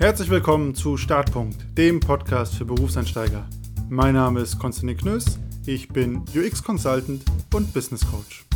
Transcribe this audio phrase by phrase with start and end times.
[0.00, 3.46] Herzlich willkommen zu Startpunkt, dem Podcast für Berufseinsteiger.
[3.90, 8.46] Mein Name ist Konstantin Knöss, ich bin UX Consultant und Business Coach.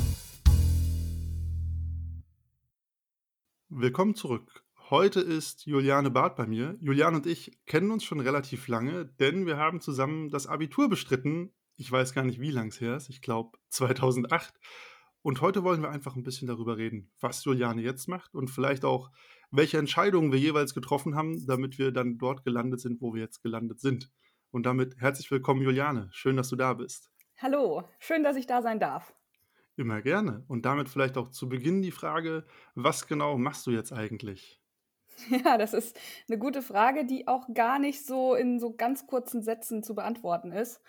[3.69, 4.65] Willkommen zurück.
[4.88, 6.78] Heute ist Juliane Barth bei mir.
[6.80, 11.53] Juliane und ich kennen uns schon relativ lange, denn wir haben zusammen das Abitur bestritten.
[11.76, 13.11] Ich weiß gar nicht, wie lang es her ist.
[13.11, 14.54] Ich glaube 2008.
[15.21, 18.87] Und heute wollen wir einfach ein bisschen darüber reden, was Juliane jetzt macht und vielleicht
[18.87, 19.11] auch,
[19.56, 23.40] welche Entscheidungen wir jeweils getroffen haben, damit wir dann dort gelandet sind, wo wir jetzt
[23.42, 24.10] gelandet sind.
[24.50, 26.08] Und damit herzlich willkommen, Juliane.
[26.10, 27.10] Schön, dass du da bist.
[27.40, 29.14] Hallo, schön, dass ich da sein darf.
[29.76, 30.45] Immer gerne.
[30.48, 34.60] Und damit vielleicht auch zu Beginn die Frage, was genau machst du jetzt eigentlich?
[35.45, 35.96] Ja, das ist
[36.28, 40.50] eine gute Frage, die auch gar nicht so in so ganz kurzen Sätzen zu beantworten
[40.50, 40.80] ist.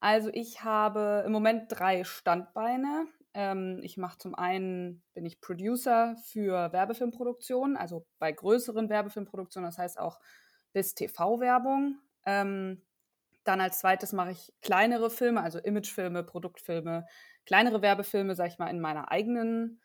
[0.00, 3.06] Also ich habe im Moment drei Standbeine.
[3.34, 9.78] Ähm, ich mache zum einen, bin ich Producer für Werbefilmproduktion, also bei größeren Werbefilmproduktionen, das
[9.78, 10.18] heißt auch
[10.72, 11.98] bis TV-Werbung.
[12.26, 12.82] Ähm,
[13.44, 17.06] dann als zweites mache ich kleinere Filme, also Imagefilme, Produktfilme,
[17.46, 19.80] kleinere Werbefilme, sage ich mal, in meiner eigenen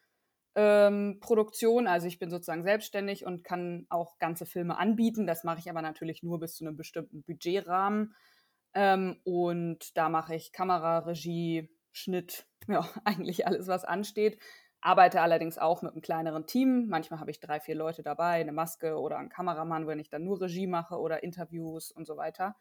[0.55, 1.87] ähm, Produktion.
[1.87, 5.25] Also ich bin sozusagen selbstständig und kann auch ganze Filme anbieten.
[5.25, 8.13] Das mache ich aber natürlich nur bis zu einem bestimmten Budgetrahmen.
[8.73, 14.37] Ähm, und da mache ich Kamera, Regie, Schnitt, ja, eigentlich alles, was ansteht.
[14.81, 16.87] Arbeite allerdings auch mit einem kleineren Team.
[16.89, 20.25] Manchmal habe ich drei, vier Leute dabei, eine Maske oder einen Kameramann, wenn ich dann
[20.25, 22.57] nur Regie mache oder Interviews und so weiter.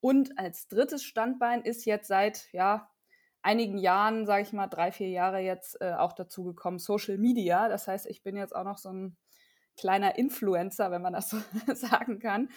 [0.00, 2.90] Und als drittes Standbein ist jetzt seit ja,
[3.42, 7.68] einigen Jahren, sage ich mal, drei, vier Jahre jetzt äh, auch dazu gekommen, Social Media.
[7.68, 9.18] Das heißt, ich bin jetzt auch noch so ein
[9.76, 11.38] kleiner Influencer, wenn man das so
[11.74, 12.48] sagen kann.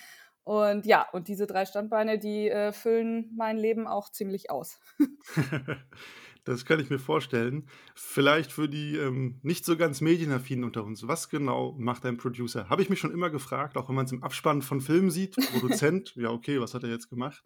[0.44, 4.80] Und ja, und diese drei Standbeine, die äh, füllen mein Leben auch ziemlich aus.
[6.44, 7.70] das kann ich mir vorstellen.
[7.96, 11.08] Vielleicht für die ähm, nicht so ganz medienaffinen unter uns.
[11.08, 12.70] Was genau macht ein Producer?
[12.70, 15.36] Habe ich mich schon immer gefragt, auch wenn man es im Abspann von Filmen sieht.
[15.52, 17.44] Produzent, ja, okay, was hat er jetzt gemacht?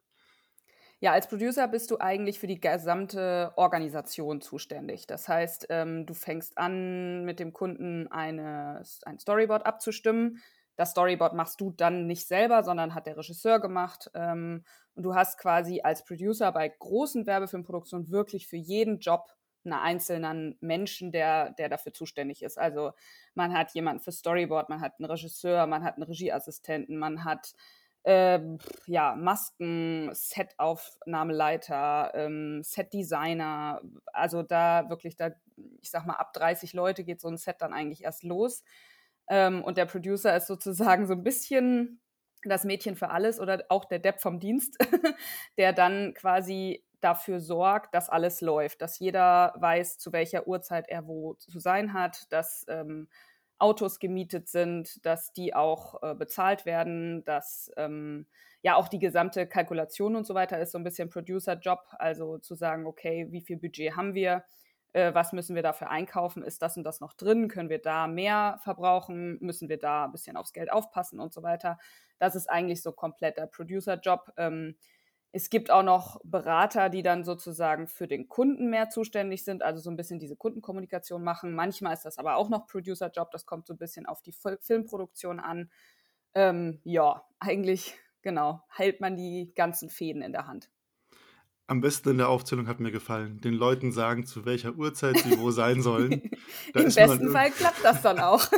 [0.99, 5.05] Ja, als Producer bist du eigentlich für die gesamte Organisation zuständig.
[5.05, 10.41] Das heißt, ähm, du fängst an, mit dem Kunden eine, ein Storyboard abzustimmen
[10.77, 14.09] das Storyboard machst du dann nicht selber, sondern hat der Regisseur gemacht.
[14.13, 14.63] Ähm,
[14.95, 19.33] und du hast quasi als Producer bei großen Werbefilmproduktionen wirklich für jeden Job
[19.65, 22.57] einen einzelnen Menschen, der, der dafür zuständig ist.
[22.57, 22.91] Also
[23.33, 27.53] man hat jemanden für Storyboard, man hat einen Regisseur, man hat einen Regieassistenten, man hat
[28.03, 28.39] äh,
[28.85, 33.81] ja, Masken, Setaufnahmeleiter, ähm, Setdesigner.
[34.13, 35.31] Also da wirklich, da,
[35.81, 38.63] ich sag mal, ab 30 Leute geht so ein Set dann eigentlich erst los.
[39.29, 42.01] Ähm, und der Producer ist sozusagen so ein bisschen
[42.43, 44.77] das Mädchen für alles oder auch der Depp vom Dienst,
[45.57, 51.07] der dann quasi dafür sorgt, dass alles läuft, dass jeder weiß, zu welcher Uhrzeit er
[51.07, 53.07] wo zu sein hat, dass ähm,
[53.59, 58.27] Autos gemietet sind, dass die auch äh, bezahlt werden, dass ähm,
[58.61, 62.55] ja auch die gesamte Kalkulation und so weiter ist so ein bisschen Producer-Job, also zu
[62.55, 64.43] sagen, okay, wie viel Budget haben wir,
[64.97, 68.07] äh, was müssen wir dafür einkaufen, ist das und das noch drin, können wir da
[68.07, 71.77] mehr verbrauchen, müssen wir da ein bisschen aufs Geld aufpassen und so weiter.
[72.17, 74.33] Das ist eigentlich so komplett der Producer-Job.
[74.37, 74.75] Ähm,
[75.31, 79.79] es gibt auch noch Berater, die dann sozusagen für den Kunden mehr zuständig sind, also
[79.79, 81.53] so ein bisschen diese Kundenkommunikation machen.
[81.53, 85.39] Manchmal ist das aber auch noch Producer-Job, das kommt so ein bisschen auf die Filmproduktion
[85.39, 85.69] an.
[86.33, 87.93] Ähm, ja, eigentlich,
[88.23, 90.71] genau, hält man die ganzen Fäden in der Hand.
[91.69, 95.37] Am besten in der Aufzählung hat mir gefallen, den Leuten sagen, zu welcher Uhrzeit sie
[95.37, 96.31] wo sein sollen.
[96.73, 98.49] Da Im besten Fall klappt das dann auch.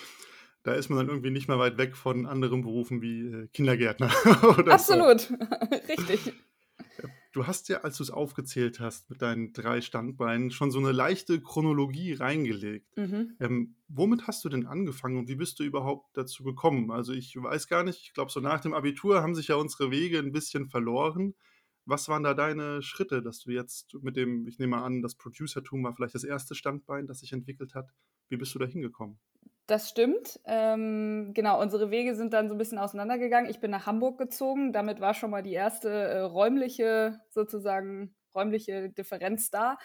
[0.62, 4.10] da ist man dann irgendwie nicht mehr weit weg von anderen Berufen wie äh, Kindergärtner.
[4.68, 5.34] Absolut, so.
[5.88, 6.32] richtig.
[7.32, 10.92] Du hast ja, als du es aufgezählt hast mit deinen drei Standbeinen, schon so eine
[10.92, 12.96] leichte Chronologie reingelegt.
[12.96, 13.36] Mhm.
[13.38, 16.90] Ähm, womit hast du denn angefangen und wie bist du überhaupt dazu gekommen?
[16.90, 19.90] Also ich weiß gar nicht, ich glaube, so nach dem Abitur haben sich ja unsere
[19.90, 21.34] Wege ein bisschen verloren.
[21.86, 25.14] Was waren da deine Schritte, dass du jetzt mit dem, ich nehme mal an, das
[25.14, 27.90] Producertum war vielleicht das erste Standbein, das sich entwickelt hat.
[28.28, 29.20] Wie bist du da hingekommen?
[29.68, 30.40] Das stimmt.
[30.44, 33.50] Ähm, genau, unsere Wege sind dann so ein bisschen auseinandergegangen.
[33.50, 34.72] Ich bin nach Hamburg gezogen.
[34.72, 39.76] Damit war schon mal die erste äh, räumliche, sozusagen, räumliche Differenz da.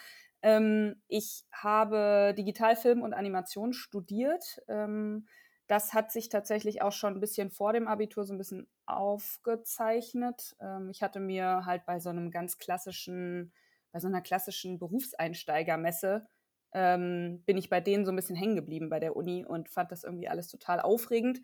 [0.42, 4.60] Ähm, ich habe Digitalfilm und Animation studiert.
[4.68, 5.26] Ähm,
[5.66, 10.56] das hat sich tatsächlich auch schon ein bisschen vor dem Abitur so ein bisschen aufgezeichnet.
[10.60, 13.52] Ähm, ich hatte mir halt bei so einem ganz klassischen,
[13.92, 16.26] bei so einer klassischen Berufseinsteigermesse
[16.72, 19.92] ähm, bin ich bei denen so ein bisschen hängen geblieben bei der Uni und fand
[19.92, 21.40] das irgendwie alles total aufregend.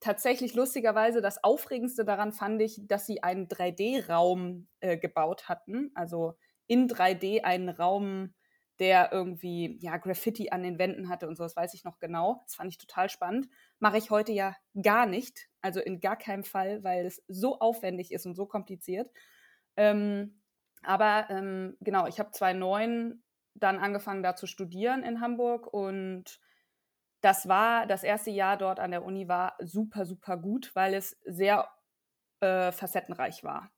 [0.00, 6.34] Tatsächlich lustigerweise das Aufregendste daran fand ich, dass sie einen 3D-Raum äh, gebaut hatten, also
[6.68, 8.34] in 3D einen Raum
[8.78, 12.42] der irgendwie ja Graffiti an den Wänden hatte und so, das weiß ich noch genau.
[12.44, 13.48] Das fand ich total spannend.
[13.78, 15.48] Mache ich heute ja gar nicht.
[15.60, 19.10] Also in gar keinem Fall, weil es so aufwendig ist und so kompliziert.
[19.76, 20.40] Ähm,
[20.82, 23.22] aber ähm, genau, ich habe 2009
[23.54, 26.40] dann angefangen, da zu studieren in Hamburg und
[27.20, 31.18] das war, das erste Jahr dort an der Uni war super, super gut, weil es
[31.24, 31.68] sehr
[32.40, 33.70] äh, facettenreich war.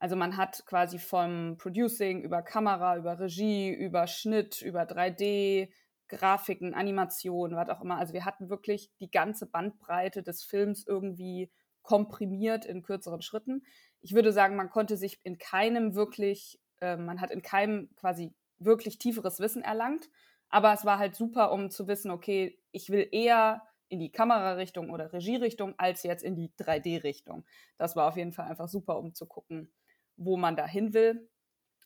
[0.00, 5.68] Also man hat quasi vom Producing über Kamera, über Regie, über Schnitt, über 3D,
[6.08, 7.98] Grafiken, Animationen, was auch immer.
[7.98, 11.50] Also wir hatten wirklich die ganze Bandbreite des Films irgendwie
[11.82, 13.62] komprimiert in kürzeren Schritten.
[14.00, 18.32] Ich würde sagen, man konnte sich in keinem wirklich, äh, man hat in keinem quasi
[18.58, 20.08] wirklich tieferes Wissen erlangt.
[20.48, 24.88] Aber es war halt super, um zu wissen, okay, ich will eher in die Kamerarichtung
[24.90, 27.44] oder Regierichtung als jetzt in die 3D-Richtung.
[27.76, 29.70] Das war auf jeden Fall einfach super, um zu gucken,
[30.16, 31.28] wo man da hin will.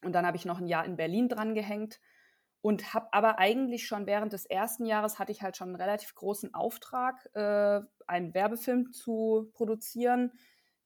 [0.02, 2.00] Und dann habe ich noch ein Jahr in Berlin dran gehängt
[2.64, 6.14] und habe aber eigentlich schon während des ersten Jahres hatte ich halt schon einen relativ
[6.14, 10.32] großen Auftrag, äh, einen Werbefilm zu produzieren.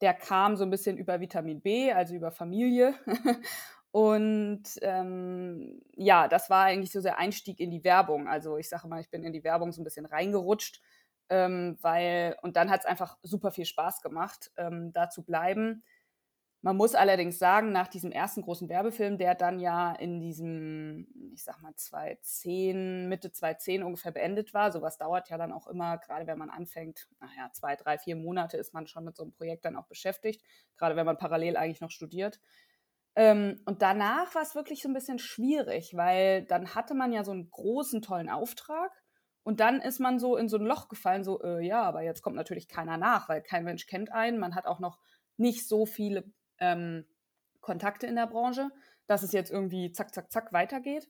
[0.01, 2.95] Der kam so ein bisschen über Vitamin B, also über Familie.
[3.93, 8.27] und ähm, ja, das war eigentlich so der Einstieg in die Werbung.
[8.27, 10.83] Also ich sage mal, ich bin in die Werbung so ein bisschen reingerutscht,
[11.29, 15.85] ähm, weil, und dann hat es einfach super viel Spaß gemacht, ähm, da zu bleiben.
[16.61, 21.45] Man muss allerdings sagen, nach diesem ersten großen Werbefilm, der dann ja in diesem, ich
[21.45, 26.27] sag mal, 2010, Mitte 2010 ungefähr beendet war, sowas dauert ja dann auch immer, gerade
[26.27, 29.67] wenn man anfängt, naja, zwei, drei, vier Monate ist man schon mit so einem Projekt
[29.67, 30.43] dann auch beschäftigt,
[30.77, 32.41] gerade wenn man parallel eigentlich noch studiert.
[33.15, 37.25] Ähm, und danach war es wirklich so ein bisschen schwierig, weil dann hatte man ja
[37.25, 38.91] so einen großen, tollen Auftrag
[39.45, 42.23] und dann ist man so in so ein Loch gefallen, so, äh, ja, aber jetzt
[42.23, 44.99] kommt natürlich keiner nach, weil kein Mensch kennt einen, man hat auch noch
[45.37, 46.25] nicht so viele
[46.61, 47.05] ähm,
[47.61, 48.71] Kontakte in der Branche,
[49.07, 51.09] dass es jetzt irgendwie zack, zack, zack weitergeht.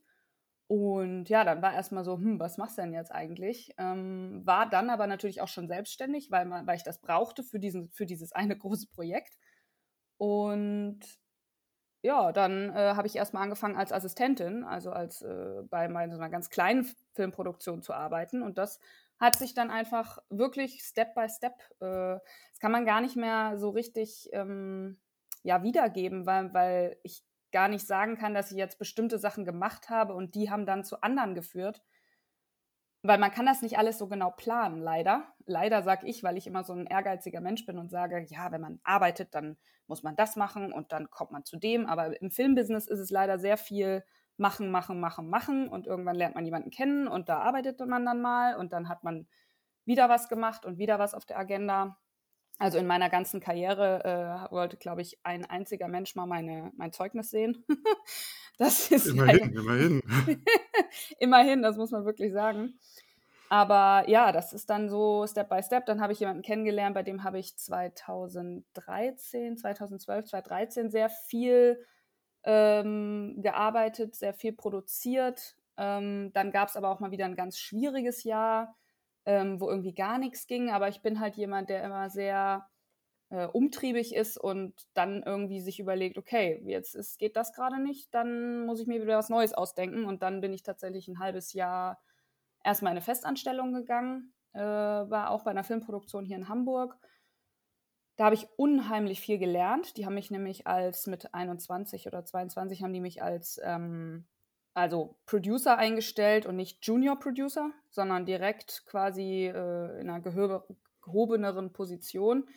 [0.68, 3.72] Und ja, dann war erstmal so, hm, was machst du denn jetzt eigentlich?
[3.78, 7.58] Ähm, war dann aber natürlich auch schon selbstständig, weil, man, weil ich das brauchte für,
[7.58, 9.38] diesen, für dieses eine große Projekt.
[10.18, 11.00] Und
[12.02, 16.20] ja, dann äh, habe ich erstmal angefangen als Assistentin, also als äh, bei meiner so
[16.20, 18.42] einer ganz kleinen Filmproduktion zu arbeiten.
[18.42, 18.78] Und das
[19.18, 22.18] hat sich dann einfach wirklich Step by Step, äh,
[22.50, 25.00] das kann man gar nicht mehr so richtig ähm,
[25.43, 29.90] ja, wiedergeben, weil, weil ich gar nicht sagen kann, dass ich jetzt bestimmte Sachen gemacht
[29.90, 31.82] habe und die haben dann zu anderen geführt.
[33.02, 35.32] Weil man kann das nicht alles so genau planen, leider.
[35.46, 38.61] Leider sage ich, weil ich immer so ein ehrgeiziger Mensch bin und sage, ja, wenn
[38.61, 39.56] man arbeitet, dann
[39.87, 41.87] muss man das machen und dann kommt man zu dem.
[41.87, 44.05] Aber im Filmbusiness ist es leider sehr viel
[44.37, 48.20] machen, machen, machen, machen und irgendwann lernt man jemanden kennen und da arbeitet man dann
[48.20, 49.26] mal und dann hat man
[49.84, 51.99] wieder was gemacht und wieder was auf der Agenda.
[52.58, 56.93] Also in meiner ganzen Karriere äh, wollte, glaube ich, ein einziger Mensch mal meine, mein
[56.93, 57.64] Zeugnis sehen.
[58.58, 60.02] das ist immerhin, ja, immerhin.
[61.20, 62.75] immerhin, das muss man wirklich sagen.
[63.49, 65.87] Aber ja, das ist dann so Step by Step.
[65.87, 71.82] Dann habe ich jemanden kennengelernt, bei dem habe ich 2013, 2012, 2013 sehr viel
[72.44, 75.56] ähm, gearbeitet, sehr viel produziert.
[75.76, 78.76] Ähm, dann gab es aber auch mal wieder ein ganz schwieriges Jahr
[79.28, 80.70] ähm, wo irgendwie gar nichts ging.
[80.70, 82.66] Aber ich bin halt jemand, der immer sehr
[83.28, 88.12] äh, umtriebig ist und dann irgendwie sich überlegt, okay, jetzt ist, geht das gerade nicht,
[88.14, 90.06] dann muss ich mir wieder was Neues ausdenken.
[90.06, 92.00] Und dann bin ich tatsächlich ein halbes Jahr
[92.64, 96.96] erstmal in eine Festanstellung gegangen, äh, war auch bei einer Filmproduktion hier in Hamburg.
[98.16, 99.98] Da habe ich unheimlich viel gelernt.
[99.98, 104.26] Die haben mich nämlich als mit 21 oder 22 haben die mich als ähm,
[104.79, 112.49] also Producer eingestellt und nicht Junior Producer, sondern direkt quasi äh, in einer gehobeneren Position.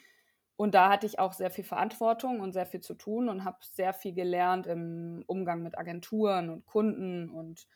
[0.56, 3.58] Und da hatte ich auch sehr viel Verantwortung und sehr viel zu tun und habe
[3.62, 7.68] sehr viel gelernt im Umgang mit Agenturen und Kunden und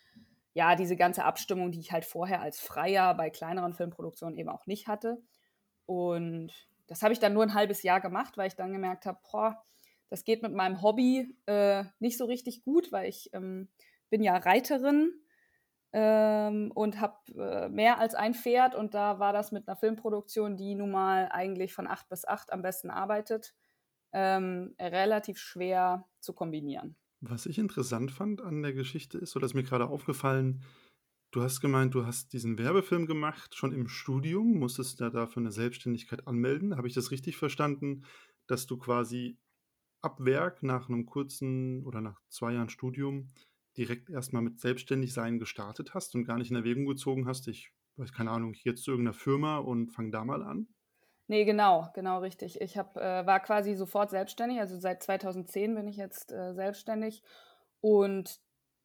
[0.53, 4.67] ja, diese ganze Abstimmung, die ich halt vorher als Freier bei kleineren Filmproduktionen eben auch
[4.67, 5.21] nicht hatte.
[5.85, 6.53] Und
[6.87, 9.61] das habe ich dann nur ein halbes Jahr gemacht, weil ich dann gemerkt habe, boah,
[10.09, 13.67] das geht mit meinem Hobby äh, nicht so richtig gut, weil ich ähm,
[14.15, 15.11] bin ja Reiterin
[15.91, 20.55] ähm, und habe äh, mehr als ein Pferd und da war das mit einer Filmproduktion,
[20.55, 23.53] die nun mal eigentlich von acht bis acht am besten arbeitet,
[24.13, 26.95] ähm, relativ schwer zu kombinieren.
[27.19, 30.63] Was ich interessant fand an der Geschichte ist, oder ist mir gerade aufgefallen,
[31.31, 35.51] du hast gemeint, du hast diesen Werbefilm gemacht, schon im Studium, musstest ja dafür eine
[35.51, 36.77] Selbstständigkeit anmelden.
[36.77, 38.05] Habe ich das richtig verstanden,
[38.47, 39.37] dass du quasi
[40.01, 43.33] ab Werk nach einem kurzen oder nach zwei Jahren Studium
[43.77, 48.13] direkt erstmal mit Selbstständigsein gestartet hast und gar nicht in Erwägung gezogen hast, ich weiß
[48.13, 50.67] keine Ahnung, ich jetzt zu irgendeiner Firma und fange da mal an?
[51.27, 52.61] Nee, genau, genau richtig.
[52.61, 57.23] Ich hab, äh, war quasi sofort selbstständig, also seit 2010 bin ich jetzt äh, selbstständig
[57.81, 58.39] und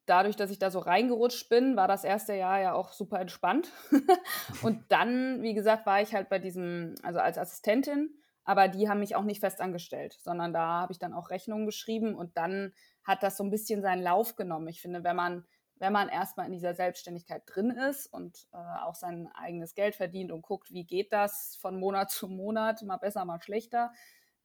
[0.07, 3.71] dadurch, dass ich da so reingerutscht bin, war das erste Jahr ja auch super entspannt.
[4.63, 9.01] und dann, wie gesagt, war ich halt bei diesem, also als Assistentin, aber die haben
[9.01, 12.73] mich auch nicht fest angestellt, sondern da habe ich dann auch Rechnungen geschrieben und dann
[13.11, 14.69] hat das so ein bisschen seinen Lauf genommen.
[14.69, 15.45] Ich finde, wenn man,
[15.77, 20.33] wenn man erstmal in dieser Selbstständigkeit drin ist und äh, auch sein eigenes Geld verdient
[20.33, 23.93] und guckt, wie geht das von Monat zu Monat, mal besser, mal schlechter,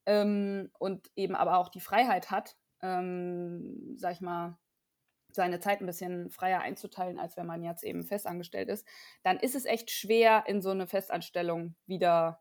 [0.05, 4.57] ähm, und eben aber auch die Freiheit hat, ähm, sag ich mal,
[5.31, 8.87] seine Zeit ein bisschen freier einzuteilen, als wenn man jetzt eben festangestellt ist,
[9.23, 12.39] dann ist es echt schwer, in so eine Festanstellung wieder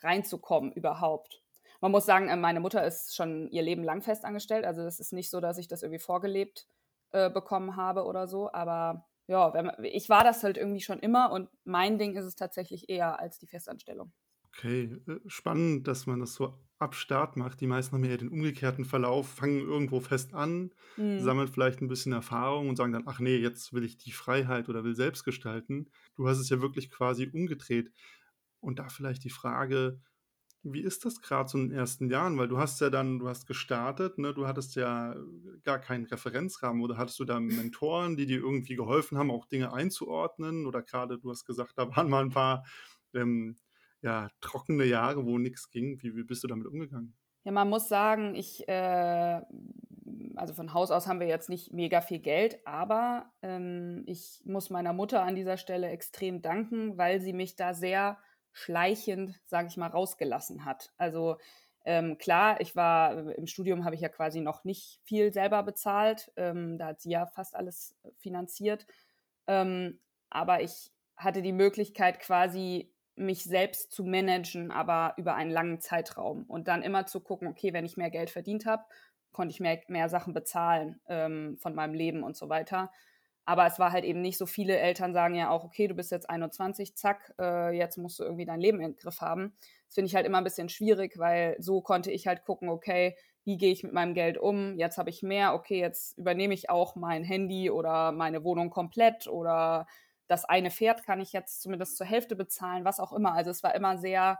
[0.00, 1.42] reinzukommen überhaupt.
[1.80, 5.12] Man muss sagen, äh, meine Mutter ist schon ihr Leben lang festangestellt, also es ist
[5.12, 6.66] nicht so, dass ich das irgendwie vorgelebt
[7.12, 11.30] äh, bekommen habe oder so, aber ja, man, ich war das halt irgendwie schon immer
[11.32, 14.12] und mein Ding ist es tatsächlich eher als die Festanstellung.
[14.46, 17.60] Okay, äh, spannend, dass man das so ab Start macht.
[17.60, 21.30] Die meisten haben ja den umgekehrten Verlauf, fangen irgendwo fest an, Mhm.
[21.30, 24.68] sammeln vielleicht ein bisschen Erfahrung und sagen dann: „Ach nee, jetzt will ich die Freiheit
[24.68, 27.92] oder will selbst gestalten.“ Du hast es ja wirklich quasi umgedreht.
[28.60, 30.00] Und da vielleicht die Frage:
[30.62, 32.36] Wie ist das gerade so in den ersten Jahren?
[32.38, 34.34] Weil du hast ja dann du hast gestartet, ne?
[34.34, 35.16] Du hattest ja
[35.64, 39.72] gar keinen Referenzrahmen oder hattest du da Mentoren, die dir irgendwie geholfen haben, auch Dinge
[39.72, 40.66] einzuordnen?
[40.66, 42.64] Oder gerade du hast gesagt, da waren mal ein paar,
[43.14, 43.58] ähm
[44.02, 46.00] ja, trockene Jahre, wo nichts ging.
[46.02, 47.16] Wie wie bist du damit umgegangen?
[47.44, 49.40] Ja, man muss sagen, ich äh,
[50.36, 54.70] also von Haus aus haben wir jetzt nicht mega viel Geld, aber ähm, ich muss
[54.70, 58.18] meiner Mutter an dieser Stelle extrem danken, weil sie mich da sehr
[58.52, 60.92] schleichend, sage ich mal, rausgelassen hat.
[60.96, 61.36] Also
[61.84, 66.30] ähm, klar, ich war im Studium habe ich ja quasi noch nicht viel selber bezahlt.
[66.36, 68.86] Ähm, da hat sie ja fast alles finanziert.
[69.46, 75.80] Ähm, aber ich hatte die Möglichkeit quasi mich selbst zu managen, aber über einen langen
[75.80, 76.44] Zeitraum.
[76.44, 78.84] Und dann immer zu gucken, okay, wenn ich mehr Geld verdient habe,
[79.32, 82.90] konnte ich mehr, mehr Sachen bezahlen ähm, von meinem Leben und so weiter.
[83.44, 86.12] Aber es war halt eben nicht so viele Eltern sagen ja auch, okay, du bist
[86.12, 89.54] jetzt 21, zack, äh, jetzt musst du irgendwie dein Leben im Griff haben.
[89.86, 93.16] Das finde ich halt immer ein bisschen schwierig, weil so konnte ich halt gucken, okay,
[93.44, 94.78] wie gehe ich mit meinem Geld um?
[94.78, 99.26] Jetzt habe ich mehr, okay, jetzt übernehme ich auch mein Handy oder meine Wohnung komplett
[99.26, 99.86] oder
[100.28, 103.32] das eine Pferd kann ich jetzt zumindest zur Hälfte bezahlen, was auch immer.
[103.32, 104.38] Also es war immer sehr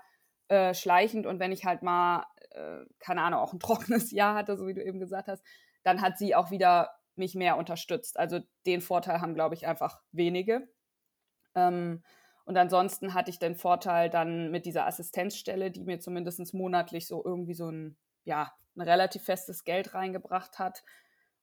[0.49, 4.57] äh, schleichend und wenn ich halt mal, äh, keine Ahnung, auch ein trockenes Jahr hatte,
[4.57, 5.45] so wie du eben gesagt hast,
[5.83, 8.19] dann hat sie auch wieder mich mehr unterstützt.
[8.19, 10.69] Also den Vorteil haben, glaube ich, einfach wenige.
[11.55, 12.03] Ähm,
[12.45, 17.25] und ansonsten hatte ich den Vorteil dann mit dieser Assistenzstelle, die mir zumindest monatlich so
[17.25, 20.83] irgendwie so ein, ja, ein relativ festes Geld reingebracht hat.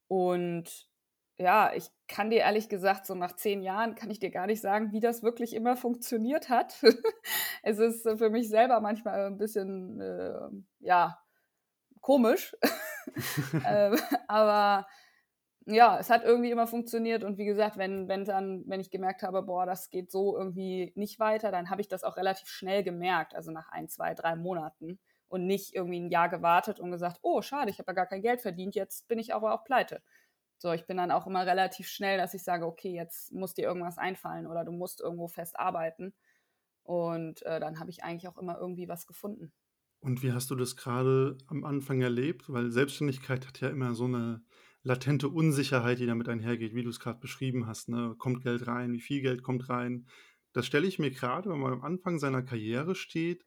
[0.08, 0.90] Und
[1.38, 4.60] ja, ich kann dir ehrlich gesagt, so nach zehn Jahren kann ich dir gar nicht
[4.60, 6.84] sagen, wie das wirklich immer funktioniert hat.
[7.64, 11.20] es ist für mich selber manchmal ein bisschen, äh, ja,
[12.02, 12.56] komisch.
[13.66, 13.96] äh,
[14.28, 14.88] aber
[15.70, 19.22] ja, es hat irgendwie immer funktioniert und wie gesagt, wenn, wenn dann, wenn ich gemerkt
[19.22, 22.84] habe, boah, das geht so irgendwie nicht weiter, dann habe ich das auch relativ schnell
[22.84, 24.98] gemerkt, also nach ein, zwei, drei Monaten
[25.28, 28.22] und nicht irgendwie ein Jahr gewartet und gesagt, oh, schade, ich habe ja gar kein
[28.22, 30.02] Geld verdient, jetzt bin ich aber auch pleite.
[30.58, 33.66] So, ich bin dann auch immer relativ schnell, dass ich sage, okay, jetzt muss dir
[33.66, 36.14] irgendwas einfallen oder du musst irgendwo fest arbeiten.
[36.84, 39.52] Und äh, dann habe ich eigentlich auch immer irgendwie was gefunden.
[40.00, 42.46] Und wie hast du das gerade am Anfang erlebt?
[42.48, 44.42] Weil Selbstständigkeit hat ja immer so eine
[44.88, 47.90] latente Unsicherheit, die damit einhergeht, wie du es gerade beschrieben hast.
[47.90, 48.16] Ne?
[48.18, 48.94] Kommt Geld rein?
[48.94, 50.08] Wie viel Geld kommt rein?
[50.54, 53.46] Das stelle ich mir gerade, wenn man am Anfang seiner Karriere steht,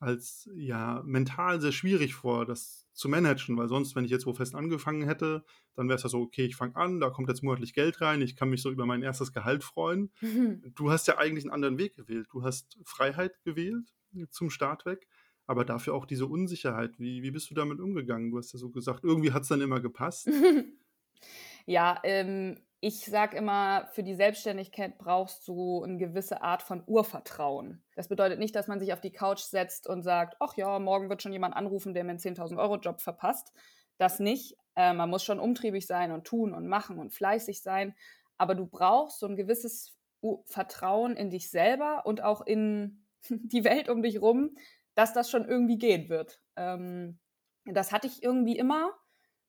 [0.00, 4.32] als ja mental sehr schwierig vor, das zu managen, weil sonst, wenn ich jetzt wo
[4.32, 5.44] fest angefangen hätte,
[5.74, 8.20] dann wäre es ja so, okay, ich fange an, da kommt jetzt monatlich Geld rein,
[8.20, 10.10] ich kann mich so über mein erstes Gehalt freuen.
[10.20, 10.62] Mhm.
[10.74, 12.28] Du hast ja eigentlich einen anderen Weg gewählt.
[12.32, 13.88] Du hast Freiheit gewählt
[14.30, 15.06] zum Start weg,
[15.50, 17.00] aber dafür auch diese Unsicherheit.
[17.00, 18.30] Wie, wie bist du damit umgegangen?
[18.30, 20.30] Du hast ja so gesagt, irgendwie hat es dann immer gepasst.
[21.66, 27.82] ja, ähm, ich sage immer, für die Selbstständigkeit brauchst du eine gewisse Art von Urvertrauen.
[27.96, 31.10] Das bedeutet nicht, dass man sich auf die Couch setzt und sagt, ach ja, morgen
[31.10, 33.52] wird schon jemand anrufen, der mir einen 10.000 Euro Job verpasst.
[33.98, 34.56] Das nicht.
[34.76, 37.96] Äh, man muss schon umtriebig sein und tun und machen und fleißig sein.
[38.38, 39.98] Aber du brauchst so ein gewisses
[40.46, 44.56] Vertrauen in dich selber und auch in die Welt um dich rum,
[45.00, 46.40] dass das schon irgendwie gehen wird.
[46.56, 47.18] Ähm,
[47.64, 48.92] das hatte ich irgendwie immer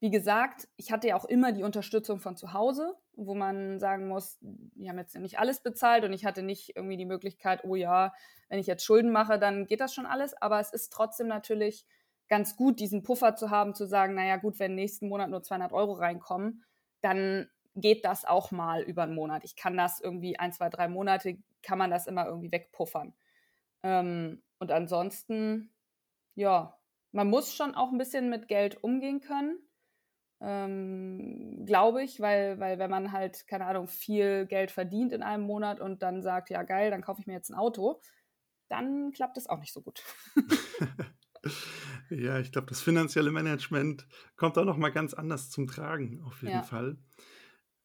[0.02, 4.08] wie gesagt, ich hatte ja auch immer die Unterstützung von zu Hause, wo man sagen
[4.08, 7.76] muss, die haben jetzt nicht alles bezahlt und ich hatte nicht irgendwie die Möglichkeit, oh
[7.76, 8.12] ja,
[8.50, 10.34] wenn ich jetzt Schulden mache, dann geht das schon alles.
[10.42, 11.86] Aber es ist trotzdem natürlich
[12.30, 15.72] ganz gut, diesen Puffer zu haben, zu sagen, naja gut, wenn nächsten Monat nur 200
[15.72, 16.64] Euro reinkommen,
[17.02, 19.44] dann geht das auch mal über einen Monat.
[19.44, 23.14] Ich kann das irgendwie ein, zwei, drei Monate, kann man das immer irgendwie wegpuffern.
[23.84, 25.74] Ähm, und ansonsten,
[26.36, 26.78] ja,
[27.12, 29.60] man muss schon auch ein bisschen mit Geld umgehen können
[30.42, 35.44] ähm, glaube ich, weil, weil wenn man halt, keine Ahnung, viel Geld verdient in einem
[35.44, 38.02] Monat und dann sagt, ja geil, dann kaufe ich mir jetzt ein Auto,
[38.68, 40.04] dann klappt es auch nicht so gut.
[42.10, 46.42] ja, ich glaube, das finanzielle Management kommt da noch mal ganz anders zum Tragen, auf
[46.42, 46.64] jeden ja.
[46.64, 46.98] Fall.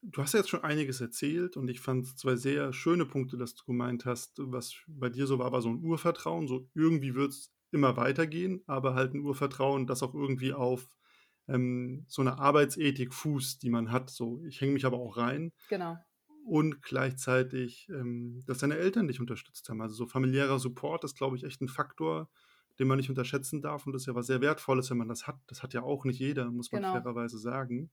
[0.02, 3.54] Du hast ja jetzt schon einiges erzählt und ich fand zwei sehr schöne Punkte, dass
[3.54, 7.30] du gemeint hast, was bei dir so war, war so ein Urvertrauen, so irgendwie wird
[7.30, 10.86] es immer weitergehen, aber halt ein Urvertrauen, das auch irgendwie auf
[11.48, 14.10] ähm, so eine Arbeitsethik fußt, die man hat.
[14.10, 15.52] So, ich hänge mich aber auch rein.
[15.68, 15.96] Genau.
[16.44, 19.80] Und gleichzeitig, ähm, dass deine Eltern dich unterstützt haben.
[19.80, 22.28] Also so familiärer Support ist, glaube ich, echt ein Faktor,
[22.78, 23.86] den man nicht unterschätzen darf.
[23.86, 25.38] Und das ist ja was sehr Wertvolles, wenn man das hat.
[25.48, 26.92] Das hat ja auch nicht jeder, muss man genau.
[26.92, 27.90] fairerweise sagen.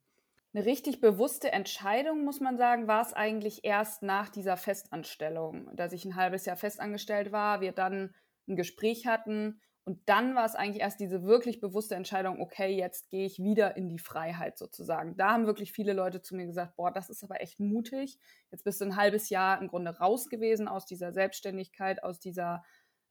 [0.56, 5.94] Eine richtig bewusste Entscheidung, muss man sagen, war es eigentlich erst nach dieser Festanstellung, dass
[5.94, 8.14] ich ein halbes Jahr festangestellt war, wir dann
[8.48, 13.10] ein Gespräch hatten und dann war es eigentlich erst diese wirklich bewusste Entscheidung, okay, jetzt
[13.10, 15.18] gehe ich wieder in die Freiheit sozusagen.
[15.18, 18.18] Da haben wirklich viele Leute zu mir gesagt, boah, das ist aber echt mutig.
[18.50, 22.64] Jetzt bist du ein halbes Jahr im Grunde raus gewesen aus dieser Selbstständigkeit, aus dieser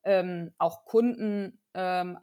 [0.04, 2.18] ähm, auch Kundenabstimmung ähm,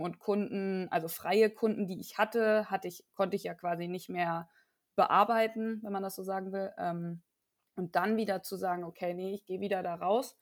[0.00, 4.08] und Kunden, also freie Kunden, die ich hatte, hatte ich, konnte ich ja quasi nicht
[4.08, 4.48] mehr
[4.96, 6.72] bearbeiten, wenn man das so sagen will.
[6.78, 7.22] Ähm,
[7.76, 10.36] und dann wieder zu sagen, okay, nee, ich gehe wieder da raus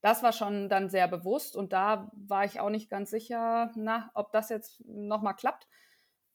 [0.00, 4.10] das war schon dann sehr bewusst und da war ich auch nicht ganz sicher, na,
[4.14, 5.68] ob das jetzt nochmal klappt.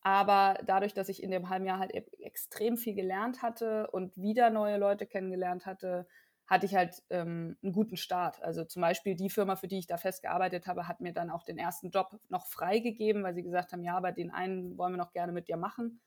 [0.01, 4.15] Aber dadurch, dass ich in dem halben Jahr halt e-, extrem viel gelernt hatte und
[4.17, 6.07] wieder neue Leute kennengelernt hatte,
[6.47, 8.41] hatte ich halt ähm, einen guten Start.
[8.43, 11.43] Also zum Beispiel die Firma, für die ich da festgearbeitet habe, hat mir dann auch
[11.43, 14.97] den ersten Job noch freigegeben, weil sie gesagt haben, ja, aber den einen wollen wir
[14.97, 16.01] noch gerne mit dir machen.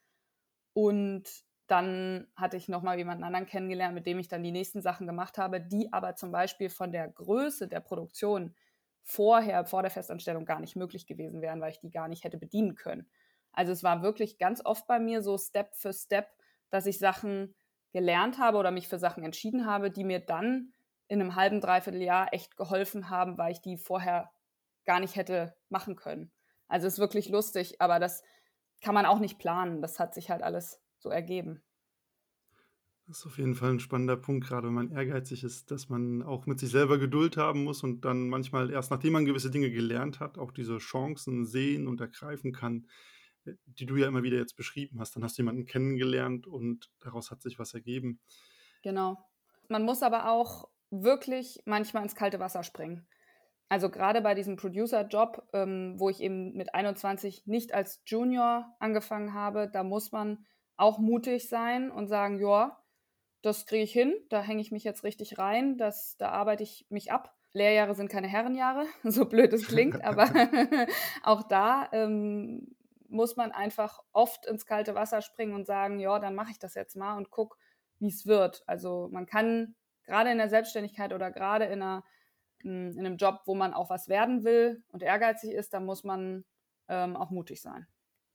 [0.72, 1.24] Und
[1.66, 5.38] dann hatte ich nochmal jemanden anderen kennengelernt, mit dem ich dann die nächsten Sachen gemacht
[5.38, 8.54] habe, die aber zum Beispiel von der Größe der Produktion
[9.02, 12.38] vorher, vor der Festanstellung gar nicht möglich gewesen wären, weil ich die gar nicht hätte
[12.38, 13.10] bedienen können.
[13.52, 16.28] Also es war wirklich ganz oft bei mir so Step für Step,
[16.70, 17.54] dass ich Sachen
[17.92, 20.72] gelernt habe oder mich für Sachen entschieden habe, die mir dann
[21.08, 24.30] in einem halben, dreiviertel Jahr echt geholfen haben, weil ich die vorher
[24.84, 26.30] gar nicht hätte machen können.
[26.68, 28.22] Also es ist wirklich lustig, aber das
[28.80, 29.80] kann man auch nicht planen.
[29.80, 31.62] Das hat sich halt alles so ergeben.
[33.06, 36.22] Das ist auf jeden Fall ein spannender Punkt, gerade wenn man ehrgeizig ist, dass man
[36.22, 39.70] auch mit sich selber Geduld haben muss und dann manchmal erst nachdem man gewisse Dinge
[39.70, 42.86] gelernt hat, auch diese Chancen sehen und ergreifen kann,
[43.66, 45.16] die du ja immer wieder jetzt beschrieben hast.
[45.16, 48.20] Dann hast du jemanden kennengelernt und daraus hat sich was ergeben.
[48.82, 49.18] Genau.
[49.68, 53.06] Man muss aber auch wirklich manchmal ins kalte Wasser springen.
[53.68, 59.34] Also gerade bei diesem Producer-Job, ähm, wo ich eben mit 21 nicht als Junior angefangen
[59.34, 62.82] habe, da muss man auch mutig sein und sagen, ja,
[63.42, 66.86] das kriege ich hin, da hänge ich mich jetzt richtig rein, das, da arbeite ich
[66.88, 67.34] mich ab.
[67.52, 70.30] Lehrjahre sind keine Herrenjahre, so blöd es klingt, aber
[71.22, 72.74] auch da ähm,
[73.08, 76.74] muss man einfach oft ins kalte Wasser springen und sagen, ja, dann mache ich das
[76.74, 77.58] jetzt mal und guck,
[77.98, 78.62] wie es wird.
[78.66, 82.04] Also man kann gerade in der Selbstständigkeit oder gerade in, einer,
[82.62, 86.04] hm, in einem Job, wo man auch was werden will und ehrgeizig ist, da muss
[86.04, 86.44] man
[86.88, 87.86] ähm, auch mutig sein.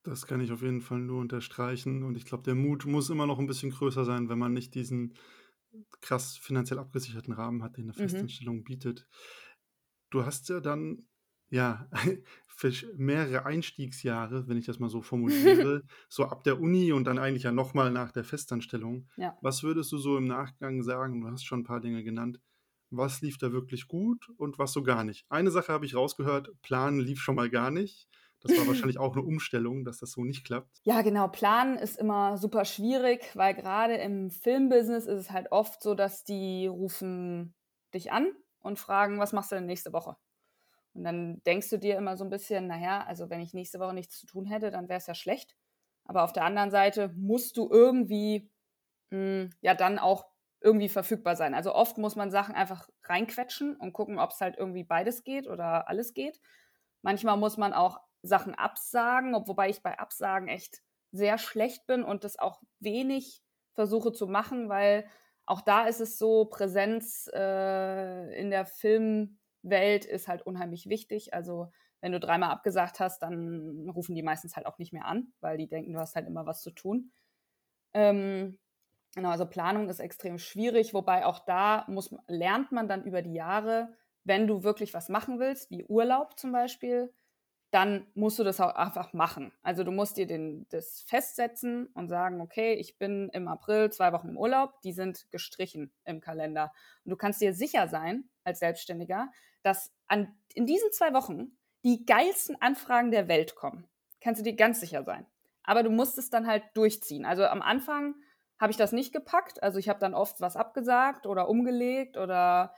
[0.04, 2.04] Das kann ich auf jeden Fall nur unterstreichen.
[2.04, 4.76] Und ich glaube, der Mut muss immer noch ein bisschen größer sein, wenn man nicht
[4.76, 5.16] diesen
[6.02, 8.28] krass finanziell abgesicherten Rahmen hat, den eine Mhm.
[8.28, 9.08] Festanstellung bietet.
[10.10, 11.08] Du hast ja dann,
[11.54, 11.88] ja,
[12.96, 17.44] mehrere Einstiegsjahre, wenn ich das mal so formuliere, so ab der Uni und dann eigentlich
[17.44, 19.08] ja nochmal nach der Festanstellung.
[19.18, 19.38] Ja.
[19.42, 21.22] Was würdest du so im Nachgang sagen?
[21.22, 22.40] Du hast schon ein paar Dinge genannt.
[22.90, 25.26] Was lief da wirklich gut und was so gar nicht?
[25.30, 28.08] Eine Sache habe ich rausgehört, Plan lief schon mal gar nicht.
[28.40, 30.80] Das war wahrscheinlich auch eine Umstellung, dass das so nicht klappt.
[30.84, 31.28] Ja, genau.
[31.28, 36.24] Planen ist immer super schwierig, weil gerade im Filmbusiness ist es halt oft so, dass
[36.24, 37.54] die rufen
[37.94, 40.16] dich an und fragen, was machst du denn nächste Woche?
[40.94, 43.94] Und dann denkst du dir immer so ein bisschen, naja, also wenn ich nächste Woche
[43.94, 45.56] nichts zu tun hätte, dann wäre es ja schlecht.
[46.06, 48.52] Aber auf der anderen Seite musst du irgendwie
[49.10, 50.26] mh, hm, ja dann auch
[50.62, 51.54] irgendwie verfügbar sein.
[51.54, 55.48] Also oft muss man Sachen einfach reinquetschen und gucken, ob es halt irgendwie beides geht
[55.48, 56.40] oder alles geht.
[57.02, 62.24] Manchmal muss man auch Sachen absagen, wobei ich bei Absagen echt sehr schlecht bin und
[62.24, 65.06] das auch wenig versuche zu machen, weil
[65.46, 68.66] auch da ist es so, Präsenz äh, in der
[69.64, 71.34] Filmwelt ist halt unheimlich wichtig.
[71.34, 71.72] Also
[72.02, 75.58] wenn du dreimal abgesagt hast, dann rufen die meistens halt auch nicht mehr an, weil
[75.58, 77.12] die denken, du hast halt immer was zu tun.
[77.94, 78.60] Ähm,
[79.16, 83.34] genau, also Planung ist extrem schwierig, wobei auch da muss, lernt man dann über die
[83.34, 83.96] Jahre,
[84.26, 87.14] wenn du wirklich was machen willst, wie Urlaub zum Beispiel,
[87.74, 89.52] dann musst du das auch einfach machen.
[89.64, 94.14] Also du musst dir den, das festsetzen und sagen, okay, ich bin im April zwei
[94.14, 96.72] Wochen im Urlaub, die sind gestrichen im Kalender.
[97.04, 99.32] Und du kannst dir sicher sein, als Selbstständiger,
[99.64, 103.88] dass an, in diesen zwei Wochen die geilsten Anfragen der Welt kommen.
[104.22, 105.26] Kannst du dir ganz sicher sein.
[105.64, 107.26] aber du musst es dann halt durchziehen.
[107.26, 108.16] Also am Anfang
[108.60, 109.64] habe ich das nicht gepackt.
[109.64, 112.74] Also ich habe dann oft was abgesagt oder umgelegt oder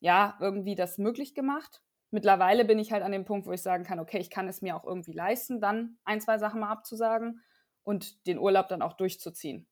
[0.00, 1.82] ja, irgendwie das möglich gemacht.
[2.10, 4.62] Mittlerweile bin ich halt an dem Punkt, wo ich sagen kann, okay, ich kann es
[4.62, 7.40] mir auch irgendwie leisten, dann ein, zwei Sachen mal abzusagen
[7.84, 9.66] und den Urlaub dann auch durchzuziehen.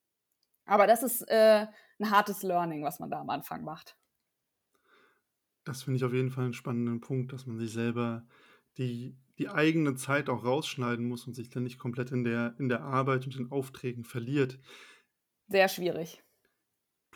[0.65, 1.67] Aber das ist äh,
[1.99, 3.97] ein hartes Learning, was man da am Anfang macht.
[5.65, 8.25] Das finde ich auf jeden Fall einen spannenden Punkt, dass man sich selber
[8.79, 12.69] die, die eigene Zeit auch rausschneiden muss und sich dann nicht komplett in der, in
[12.69, 14.59] der Arbeit und den Aufträgen verliert.
[15.49, 16.23] Sehr schwierig.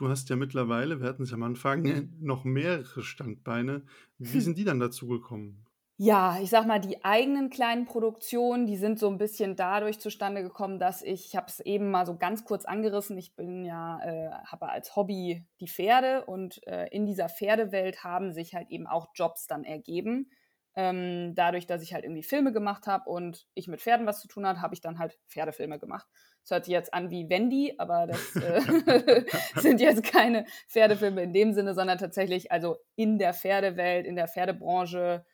[0.02, 3.86] Du hast ja mittlerweile, wir hatten es ja am Anfang, noch mehrere Standbeine.
[4.18, 5.64] Wie sind die dann dazu gekommen?
[5.96, 10.42] Ja, ich sag mal, die eigenen kleinen Produktionen, die sind so ein bisschen dadurch zustande
[10.42, 14.00] gekommen, dass ich, ich habe es eben mal so ganz kurz angerissen, ich bin ja,
[14.02, 18.88] äh, habe als Hobby die Pferde und äh, in dieser Pferdewelt haben sich halt eben
[18.88, 20.32] auch Jobs dann ergeben.
[20.74, 24.26] Ähm, dadurch, dass ich halt irgendwie Filme gemacht habe und ich mit Pferden was zu
[24.26, 26.08] tun hatte, habe ich dann halt Pferdefilme gemacht.
[26.42, 29.24] Das hört sich jetzt an wie Wendy, aber das äh,
[29.56, 34.28] sind jetzt keine Pferdefilme in dem Sinne, sondern tatsächlich also in der Pferdewelt, in der
[34.28, 35.24] Pferdebranche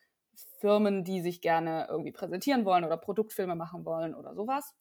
[0.61, 4.75] Firmen, die sich gerne irgendwie präsentieren wollen oder Produktfilme machen wollen oder sowas.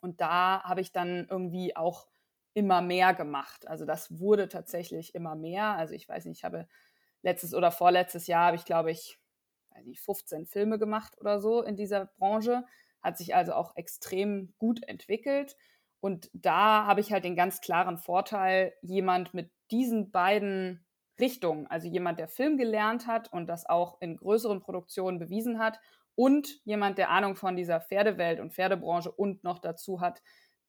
[0.00, 2.08] Und da habe ich dann irgendwie auch
[2.54, 3.68] immer mehr gemacht.
[3.68, 5.76] Also das wurde tatsächlich immer mehr.
[5.76, 6.66] Also ich weiß nicht, ich habe
[7.22, 9.18] letztes oder vorletztes Jahr habe ich, glaube ich,
[9.70, 12.64] weiß nicht, 15 Filme gemacht oder so in dieser Branche.
[13.02, 15.56] Hat sich also auch extrem gut entwickelt.
[16.00, 20.84] Und da habe ich halt den ganz klaren Vorteil, jemand mit diesen beiden
[21.18, 21.66] Richtung.
[21.66, 25.78] Also jemand, der Film gelernt hat und das auch in größeren Produktionen bewiesen hat
[26.14, 30.22] und jemand, der Ahnung von dieser Pferdewelt und Pferdebranche und noch dazu hat,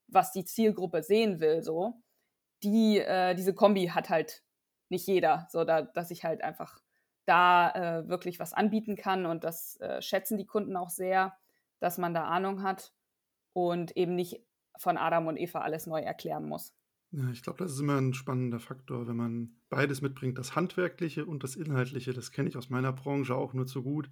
[0.08, 2.02] was die Zielgruppe sehen will, so.
[2.64, 4.44] Die, äh, diese Kombi hat halt
[4.90, 6.80] nicht jeder, so da, dass ich halt einfach
[7.26, 11.34] da äh, wirklich was anbieten kann und das äh, schätzen die Kunden auch sehr,
[11.82, 12.94] dass man da Ahnung hat
[13.54, 14.40] und eben nicht
[14.78, 16.74] von Adam und Eva alles neu erklären muss.
[17.12, 21.26] Ja, ich glaube, das ist immer ein spannender Faktor, wenn man beides mitbringt, das Handwerkliche
[21.26, 22.14] und das Inhaltliche.
[22.14, 24.10] Das kenne ich aus meiner Branche auch nur zu gut.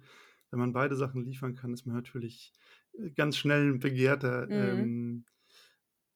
[0.50, 2.52] Wenn man beide Sachen liefern kann, ist man natürlich
[2.98, 4.52] äh, ganz schnell ein begehrter, mhm.
[4.52, 5.24] ähm,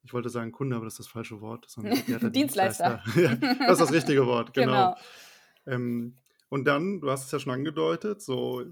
[0.02, 1.66] ich wollte sagen Kunde, aber das ist das falsche Wort.
[1.76, 2.30] Dienstleister.
[2.30, 3.02] Dienstleister.
[3.16, 4.94] ja, das ist das richtige Wort, genau.
[4.94, 5.74] genau.
[5.74, 6.16] Ähm,
[6.50, 8.62] und dann, du hast es ja schon angedeutet, so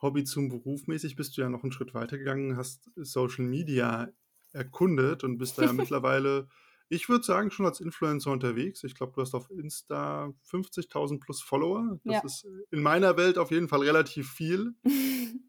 [0.00, 4.08] Hobby zum Beruf mäßig bist du ja noch einen Schritt weiter gegangen, hast Social Media
[4.52, 6.48] erkundet und bist da ja mittlerweile
[6.90, 8.82] ich würde sagen, schon als Influencer unterwegs.
[8.82, 11.98] Ich glaube, du hast auf Insta 50.000 plus Follower.
[12.04, 12.22] Das ja.
[12.24, 14.74] ist in meiner Welt auf jeden Fall relativ viel.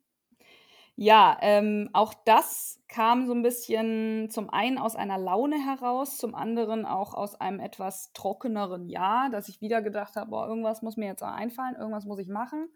[0.95, 6.35] ja, ähm, auch das kam so ein bisschen zum einen aus einer Laune heraus, zum
[6.35, 10.97] anderen auch aus einem etwas trockeneren Jahr, dass ich wieder gedacht habe, boah, irgendwas muss
[10.97, 12.69] mir jetzt einfallen, irgendwas muss ich machen.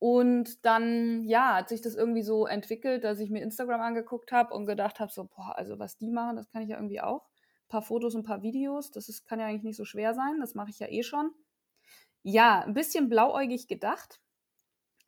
[0.00, 4.54] Und dann, ja, hat sich das irgendwie so entwickelt, dass ich mir Instagram angeguckt habe
[4.54, 7.30] und gedacht habe, so, boah, also was die machen, das kann ich ja irgendwie auch
[7.70, 8.90] paar Fotos und ein paar Videos.
[8.90, 10.40] Das ist, kann ja eigentlich nicht so schwer sein.
[10.40, 11.30] Das mache ich ja eh schon.
[12.22, 14.20] Ja, ein bisschen blauäugig gedacht.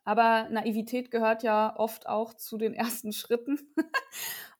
[0.03, 3.59] Aber Naivität gehört ja oft auch zu den ersten Schritten.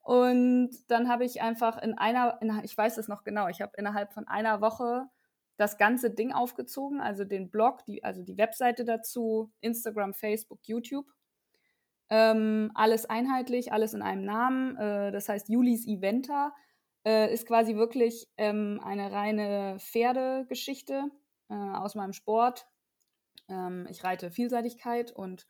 [0.03, 3.73] und dann habe ich einfach in einer, in, ich weiß es noch genau, ich habe
[3.77, 5.09] innerhalb von einer Woche
[5.57, 11.07] das ganze Ding aufgezogen, also den Blog, die, also die Webseite dazu, Instagram, Facebook, YouTube.
[12.09, 14.75] Ähm, alles einheitlich, alles in einem Namen.
[14.77, 16.53] Äh, das heißt Julis Eventer
[17.05, 21.05] äh, ist quasi wirklich ähm, eine reine Pferdegeschichte
[21.49, 22.67] äh, aus meinem Sport.
[23.49, 25.47] Ähm, ich reite Vielseitigkeit und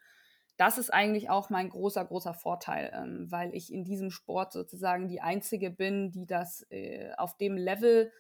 [0.58, 5.08] das ist eigentlich auch mein großer, großer Vorteil, ähm, weil ich in diesem Sport sozusagen
[5.08, 8.12] die Einzige bin, die das äh, auf dem Level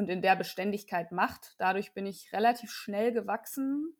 [0.00, 1.54] und in der Beständigkeit macht.
[1.58, 3.94] Dadurch bin ich relativ schnell gewachsen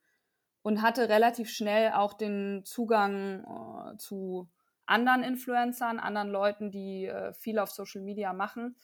[0.63, 4.49] und hatte relativ schnell auch den Zugang äh, zu
[4.87, 8.77] anderen Influencern, anderen Leuten, die äh, viel auf Social Media machen.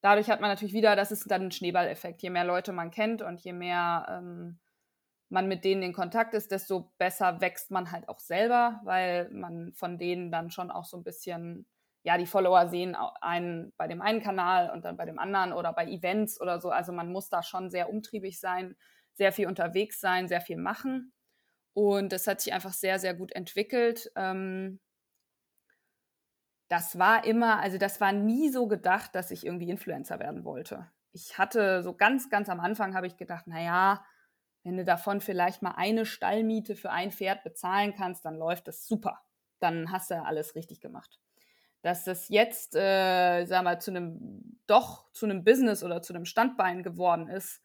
[0.00, 2.20] Dadurch hat man natürlich wieder, das ist dann ein Schneeballeffekt.
[2.20, 4.58] Je mehr Leute man kennt und je mehr ähm,
[5.28, 9.72] man mit denen in Kontakt ist, desto besser wächst man halt auch selber, weil man
[9.72, 11.64] von denen dann schon auch so ein bisschen,
[12.02, 15.72] ja, die Follower sehen einen bei dem einen Kanal und dann bei dem anderen oder
[15.72, 16.70] bei Events oder so.
[16.70, 18.76] Also man muss da schon sehr umtriebig sein,
[19.12, 21.12] sehr viel unterwegs sein, sehr viel machen.
[21.74, 24.10] Und das hat sich einfach sehr, sehr gut entwickelt.
[24.16, 24.80] Ähm,
[26.68, 30.90] das war immer, also das war nie so gedacht, dass ich irgendwie Influencer werden wollte.
[31.12, 34.04] Ich hatte so ganz, ganz am Anfang habe ich gedacht, naja,
[34.62, 38.86] wenn du davon vielleicht mal eine Stallmiete für ein Pferd bezahlen kannst, dann läuft das
[38.86, 39.20] super.
[39.58, 41.18] Dann hast du alles richtig gemacht.
[41.82, 46.24] Dass das jetzt, äh, sag mal, zu einem, doch zu einem Business oder zu einem
[46.26, 47.62] Standbein geworden ist,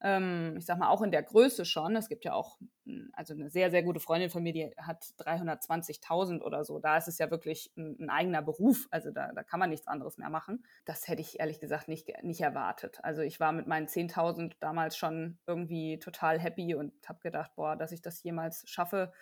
[0.00, 1.96] Ähm, ich sag mal, auch in der Größe schon.
[1.96, 5.02] Es gibt ja auch, hm, also eine sehr, sehr gute Freundin von mir, die hat
[5.18, 6.78] 320.000 oder so.
[6.78, 8.86] Da ist es ja wirklich ein, ein, eigener Beruf.
[8.92, 10.64] Also da, da kann man nichts anderes mehr machen.
[10.84, 13.00] Das hätte ich ehrlich gesagt nicht, nicht erwartet.
[13.02, 17.74] Also ich war mit meinen 10.000 damals schon irgendwie total happy und habe gedacht, boah,
[17.76, 19.12] dass ich das jemals schaffe.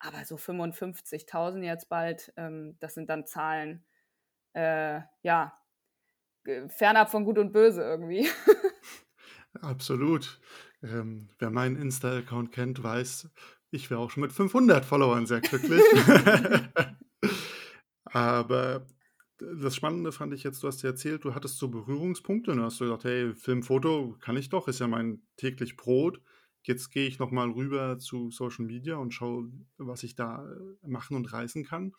[0.00, 3.84] Aber so 55.000 jetzt bald, ähm, das sind dann Zahlen,
[4.54, 5.52] äh, ja,
[6.68, 8.28] fernab von Gut und Böse irgendwie.
[9.60, 10.40] Absolut.
[10.82, 13.30] Ähm, wer meinen Insta-Account kennt, weiß,
[13.70, 15.82] ich wäre auch schon mit 500 Followern sehr glücklich.
[18.04, 18.86] Aber
[19.38, 22.64] das Spannende fand ich jetzt, du hast ja erzählt, du hattest so Berührungspunkte und du
[22.64, 26.20] hast gesagt, hey, Film, Foto kann ich doch, ist ja mein täglich Brot.
[26.62, 31.16] Jetzt gehe ich nochmal rüber zu Social Media und schaue, was ich da äh, machen
[31.16, 31.92] und reißen kann.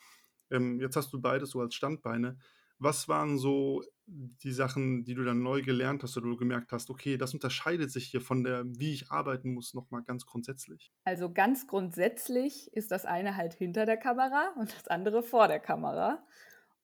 [0.51, 2.37] Ähm, jetzt hast du beides so als Standbeine.
[2.77, 6.89] Was waren so die Sachen, die du dann neu gelernt hast oder du gemerkt hast,
[6.89, 10.91] okay, das unterscheidet sich hier von der, wie ich arbeiten muss, nochmal ganz grundsätzlich?
[11.05, 15.59] Also ganz grundsätzlich ist das eine halt hinter der Kamera und das andere vor der
[15.59, 16.23] Kamera.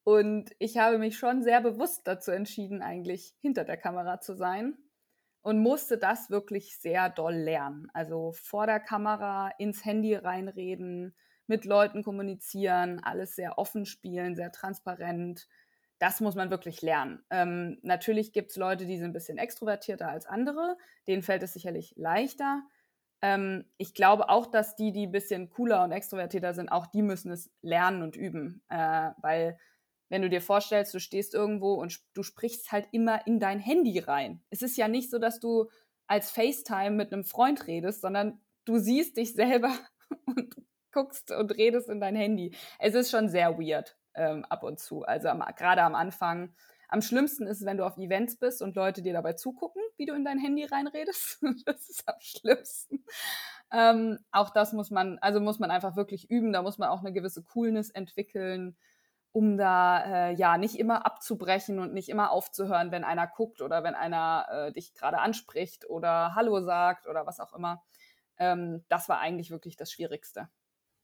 [0.04, 4.78] Und ich habe mich schon sehr bewusst dazu entschieden, eigentlich hinter der Kamera zu sein
[5.42, 7.88] und musste das wirklich sehr doll lernen.
[7.94, 11.16] Also vor der Kamera ins Handy reinreden,
[11.48, 15.48] mit Leuten kommunizieren, alles sehr offen spielen, sehr transparent
[16.02, 17.24] das muss man wirklich lernen.
[17.30, 20.76] Ähm, natürlich gibt es Leute, die sind ein bisschen extrovertierter als andere.
[21.08, 22.64] Denen fällt es sicherlich leichter.
[23.22, 27.04] Ähm, ich glaube auch, dass die, die ein bisschen cooler und extrovertierter sind, auch die
[27.04, 28.64] müssen es lernen und üben.
[28.70, 29.60] Äh, weil
[30.10, 34.00] wenn du dir vorstellst, du stehst irgendwo und du sprichst halt immer in dein Handy
[34.00, 34.42] rein.
[34.50, 35.70] Es ist ja nicht so, dass du
[36.08, 39.72] als FaceTime mit einem Freund redest, sondern du siehst dich selber
[40.26, 40.56] und
[40.92, 42.56] guckst und redest in dein Handy.
[42.80, 45.04] Es ist schon sehr weird ähm, ab und zu.
[45.04, 46.54] Also gerade am Anfang.
[46.90, 50.14] Am schlimmsten ist, wenn du auf Events bist und Leute dir dabei zugucken, wie du
[50.14, 51.42] in dein Handy reinredest.
[51.66, 53.06] das ist am schlimmsten.
[53.72, 56.52] Ähm, auch das muss man, also muss man einfach wirklich üben.
[56.52, 58.76] Da muss man auch eine gewisse Coolness entwickeln,
[59.32, 63.84] um da äh, ja nicht immer abzubrechen und nicht immer aufzuhören, wenn einer guckt oder
[63.86, 67.82] wenn einer äh, dich gerade anspricht oder Hallo sagt oder was auch immer.
[68.38, 70.50] Ähm, das war eigentlich wirklich das Schwierigste.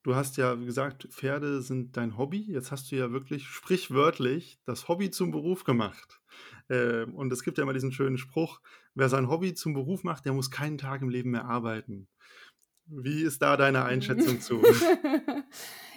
[0.08, 2.40] Du hast ja gesagt, Pferde sind dein Hobby.
[2.50, 6.22] Jetzt hast du ja wirklich sprichwörtlich das Hobby zum Beruf gemacht.
[6.70, 8.62] Ähm, und es gibt ja immer diesen schönen Spruch,
[8.96, 12.08] wer sein Hobby zum Beruf macht, der muss keinen Tag im Leben mehr arbeiten.
[12.86, 14.64] Wie ist da deine Einschätzung zu?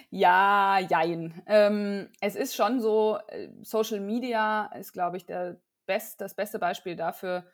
[0.09, 1.41] Ja, jein.
[1.47, 6.59] Ähm, es ist schon so, äh, Social Media ist, glaube ich, der best, das beste
[6.59, 7.45] Beispiel dafür,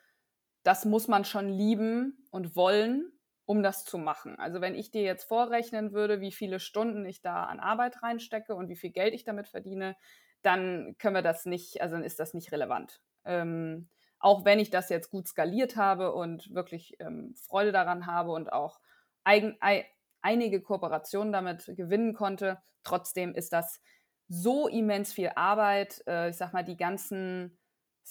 [0.63, 3.11] das muss man schon lieben und wollen,
[3.47, 4.37] um das zu machen.
[4.37, 8.53] Also wenn ich dir jetzt vorrechnen würde, wie viele Stunden ich da an Arbeit reinstecke
[8.53, 9.95] und wie viel Geld ich damit verdiene,
[10.41, 13.01] dann können wir das nicht, also dann ist das nicht relevant.
[13.23, 13.87] Ähm,
[14.19, 18.51] auch wenn ich das jetzt gut skaliert habe und wirklich ähm, Freude daran habe und
[18.51, 18.81] auch
[19.23, 19.85] eigen, ei,
[20.21, 23.81] einige Kooperationen damit gewinnen konnte, trotzdem ist das
[24.27, 26.03] so immens viel Arbeit.
[26.05, 27.57] Äh, ich sag mal, die ganzen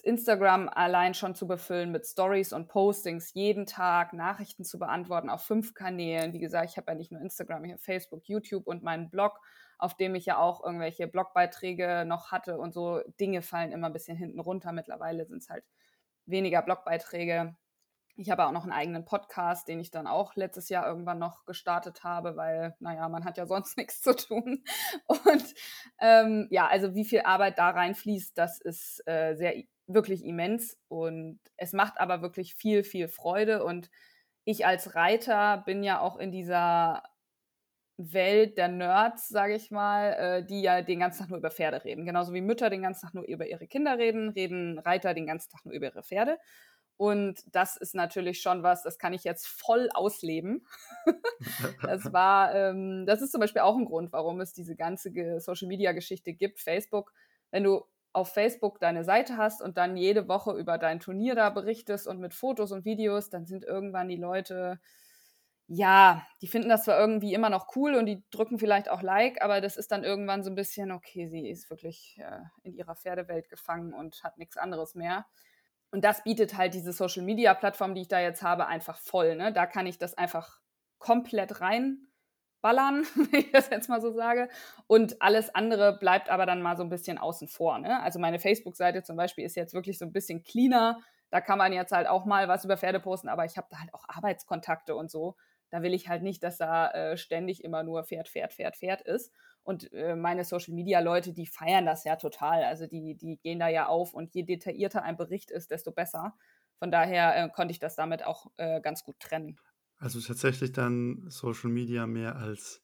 [0.01, 5.43] Instagram allein schon zu befüllen mit Stories und Postings, jeden Tag Nachrichten zu beantworten auf
[5.43, 6.33] fünf Kanälen.
[6.33, 9.41] Wie gesagt, ich habe ja nicht nur Instagram, ich habe Facebook, YouTube und meinen Blog,
[9.79, 13.93] auf dem ich ja auch irgendwelche Blogbeiträge noch hatte und so Dinge fallen immer ein
[13.93, 14.73] bisschen hinten runter.
[14.73, 15.65] Mittlerweile sind es halt
[16.27, 17.57] weniger Blogbeiträge.
[18.19, 21.45] Ich habe auch noch einen eigenen Podcast, den ich dann auch letztes Jahr irgendwann noch
[21.45, 24.65] gestartet habe, weil, naja, man hat ja sonst nichts zu tun.
[25.07, 25.55] Und
[26.01, 29.55] ähm, ja, also wie viel Arbeit da reinfließt, das ist äh, sehr
[29.87, 33.91] wirklich immens und es macht aber wirklich viel, viel Freude und
[34.45, 37.03] ich als Reiter bin ja auch in dieser
[37.99, 41.83] Welt der Nerds, sage ich mal, äh, die ja den ganzen Tag nur über Pferde
[41.85, 42.05] reden.
[42.05, 45.51] Genauso wie Mütter den ganzen Tag nur über ihre Kinder reden, reden Reiter den ganzen
[45.51, 46.39] Tag nur über ihre Pferde.
[46.99, 50.67] Und das ist natürlich schon was, das kann ich jetzt voll ausleben.
[51.83, 55.69] das war, ähm, das ist zum Beispiel auch ein Grund, warum es diese ganze Social
[55.69, 56.61] Media Geschichte gibt.
[56.61, 57.13] Facebook,
[57.51, 57.85] wenn du
[58.17, 62.19] auf Facebook deine Seite hast und dann jede Woche über dein Turnier da berichtest und
[62.19, 64.81] mit Fotos und Videos, dann sind irgendwann die Leute,
[65.67, 69.43] ja, die finden das zwar irgendwie immer noch cool und die drücken vielleicht auch Like,
[69.43, 72.97] aber das ist dann irgendwann so ein bisschen, okay, sie ist wirklich äh, in ihrer
[72.97, 75.27] Pferdewelt gefangen und hat nichts anderes mehr.
[75.91, 79.37] Und das bietet halt diese Social Media Plattform, die ich da jetzt habe, einfach voll.
[79.37, 79.53] Ne?
[79.53, 80.59] Da kann ich das einfach
[80.99, 82.09] komplett rein
[82.61, 84.49] ballern, wenn ich das jetzt mal so sage.
[84.87, 87.79] Und alles andere bleibt aber dann mal so ein bisschen außen vor.
[87.79, 88.03] Ne?
[88.03, 91.01] Also meine Facebook-Seite zum Beispiel ist jetzt wirklich so ein bisschen cleaner.
[91.31, 93.81] Da kann man jetzt halt auch mal was über Pferde posten, aber ich habe da
[93.81, 95.37] halt auch Arbeitskontakte und so.
[95.71, 99.03] Da will ich halt nicht, dass da äh, ständig immer nur Pferd, Pferd, Pferd, Pferd
[99.03, 99.33] ist.
[99.65, 102.63] Und äh, meine Social-Media-Leute, die feiern das ja total.
[102.63, 106.35] Also die, die gehen da ja auf und je detaillierter ein Bericht ist, desto besser.
[106.79, 109.59] Von daher äh, konnte ich das damit auch äh, ganz gut trennen.
[109.99, 112.83] Also tatsächlich dann Social Media mehr als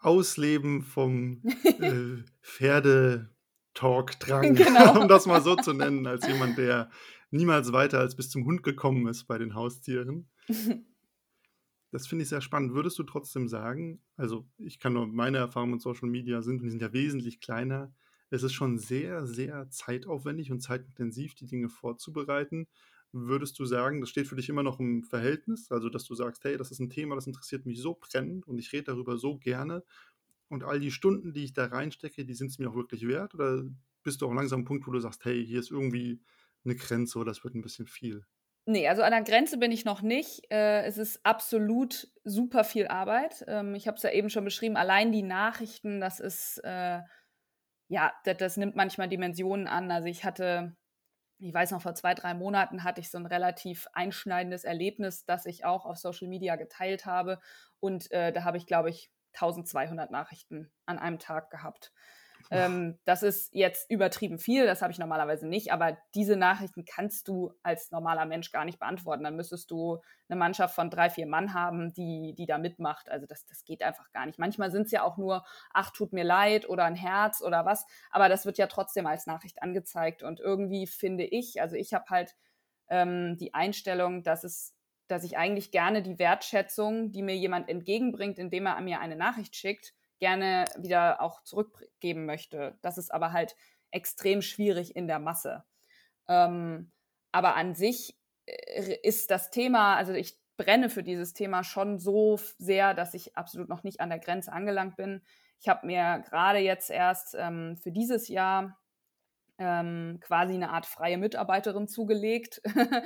[0.00, 5.00] Ausleben vom äh, Pferdetalk-Drang, genau.
[5.02, 6.90] um das mal so zu nennen, als jemand, der
[7.30, 10.28] niemals weiter als bis zum Hund gekommen ist bei den Haustieren.
[11.90, 12.74] Das finde ich sehr spannend.
[12.74, 16.64] Würdest du trotzdem sagen, also ich kann nur meine Erfahrungen mit Social Media sind, und
[16.64, 17.90] die sind ja wesentlich kleiner,
[18.30, 22.68] es ist schon sehr, sehr zeitaufwendig und zeitintensiv, die Dinge vorzubereiten.
[23.12, 25.70] Würdest du sagen, das steht für dich immer noch im Verhältnis?
[25.70, 28.58] Also, dass du sagst, hey, das ist ein Thema, das interessiert mich so brennend und
[28.58, 29.82] ich rede darüber so gerne.
[30.48, 33.34] Und all die Stunden, die ich da reinstecke, die sind es mir auch wirklich wert?
[33.34, 33.64] Oder
[34.02, 36.20] bist du auch langsam am Punkt, wo du sagst, hey, hier ist irgendwie
[36.64, 38.24] eine Grenze oder das wird ein bisschen viel?
[38.66, 40.42] Nee, also an der Grenze bin ich noch nicht.
[40.50, 43.42] Äh, es ist absolut super viel Arbeit.
[43.48, 47.00] Ähm, ich habe es ja eben schon beschrieben, allein die Nachrichten, das ist, äh,
[47.88, 49.90] ja, das, das, nimmt manchmal Dimensionen an.
[49.90, 50.76] Also ich hatte
[51.38, 55.46] ich weiß noch, vor zwei, drei Monaten hatte ich so ein relativ einschneidendes Erlebnis, das
[55.46, 57.40] ich auch auf Social Media geteilt habe.
[57.80, 61.92] Und äh, da habe ich, glaube ich, 1200 Nachrichten an einem Tag gehabt.
[62.50, 67.28] Ähm, das ist jetzt übertrieben viel, das habe ich normalerweise nicht, aber diese Nachrichten kannst
[67.28, 69.24] du als normaler Mensch gar nicht beantworten.
[69.24, 69.98] Dann müsstest du
[70.28, 73.10] eine Mannschaft von drei, vier Mann haben, die, die da mitmacht.
[73.10, 74.38] Also das, das geht einfach gar nicht.
[74.38, 77.86] Manchmal sind es ja auch nur, ach, tut mir leid oder ein Herz oder was,
[78.10, 80.22] aber das wird ja trotzdem als Nachricht angezeigt.
[80.22, 82.34] Und irgendwie finde ich, also ich habe halt
[82.88, 84.74] ähm, die Einstellung, dass es
[85.08, 89.56] dass ich eigentlich gerne die Wertschätzung, die mir jemand entgegenbringt, indem er mir eine Nachricht
[89.56, 92.78] schickt, gerne wieder auch zurückgeben möchte.
[92.82, 93.56] Das ist aber halt
[93.90, 95.64] extrem schwierig in der Masse.
[96.28, 96.92] Ähm,
[97.32, 102.38] aber an sich äh, ist das Thema, also ich brenne für dieses Thema schon so
[102.58, 105.22] sehr, dass ich absolut noch nicht an der Grenze angelangt bin.
[105.60, 108.78] Ich habe mir gerade jetzt erst ähm, für dieses Jahr
[109.58, 112.60] ähm, quasi eine Art freie Mitarbeiterin zugelegt,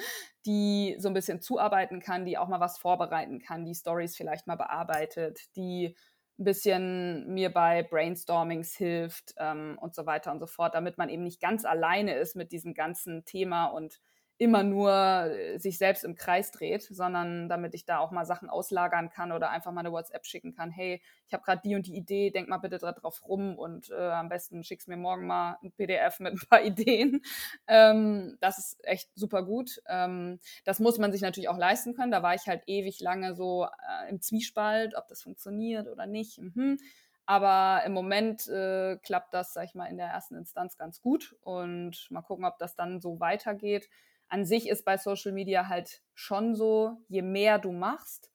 [0.46, 4.46] die so ein bisschen zuarbeiten kann, die auch mal was vorbereiten kann, die Stories vielleicht
[4.46, 5.96] mal bearbeitet, die
[6.38, 11.09] ein bisschen mir bei Brainstormings hilft ähm, und so weiter und so fort, damit man
[11.09, 14.01] eben nicht ganz alleine ist mit diesem ganzen Thema und
[14.38, 18.49] immer nur äh, sich selbst im Kreis dreht, sondern damit ich da auch mal Sachen
[18.49, 20.71] auslagern kann oder einfach mal eine WhatsApp schicken kann.
[20.71, 24.11] Hey, ich habe gerade die und die Idee, denk mal bitte drauf rum und äh,
[24.11, 27.23] am besten schickst mir morgen mal ein PDF mit ein paar Ideen.
[27.66, 29.81] Ähm, das ist echt super gut.
[29.87, 32.12] Ähm, das muss man sich natürlich auch leisten können.
[32.12, 36.38] Da war ich halt ewig lange so äh, im Zwiespalt, ob das funktioniert oder nicht.
[36.38, 36.79] Mhm.
[37.27, 41.37] Aber im Moment äh, klappt das, sag ich mal, in der ersten Instanz ganz gut
[41.42, 43.88] und mal gucken, ob das dann so weitergeht
[44.33, 48.33] an sich ist bei Social Media halt schon so, je mehr du machst,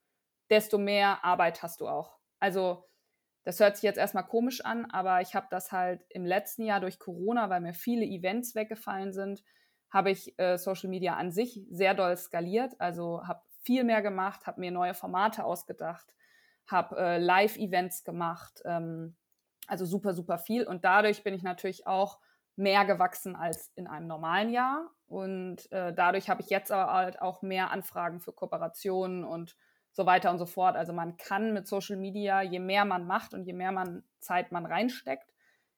[0.51, 2.19] desto mehr Arbeit hast du auch.
[2.39, 2.87] Also
[3.43, 6.81] das hört sich jetzt erstmal komisch an, aber ich habe das halt im letzten Jahr
[6.81, 9.43] durch Corona, weil mir viele Events weggefallen sind,
[9.89, 12.73] habe ich äh, Social Media an sich sehr doll skaliert.
[12.79, 16.13] Also habe viel mehr gemacht, habe mir neue Formate ausgedacht,
[16.67, 19.15] habe äh, Live-Events gemacht, ähm,
[19.65, 20.67] also super, super viel.
[20.67, 22.19] Und dadurch bin ich natürlich auch
[22.57, 24.91] mehr gewachsen als in einem normalen Jahr.
[25.05, 29.55] Und äh, dadurch habe ich jetzt aber halt auch mehr Anfragen für Kooperationen und
[29.91, 30.75] so weiter und so fort.
[30.75, 34.51] Also man kann mit Social Media, je mehr man macht und je mehr man Zeit
[34.51, 35.31] man reinsteckt,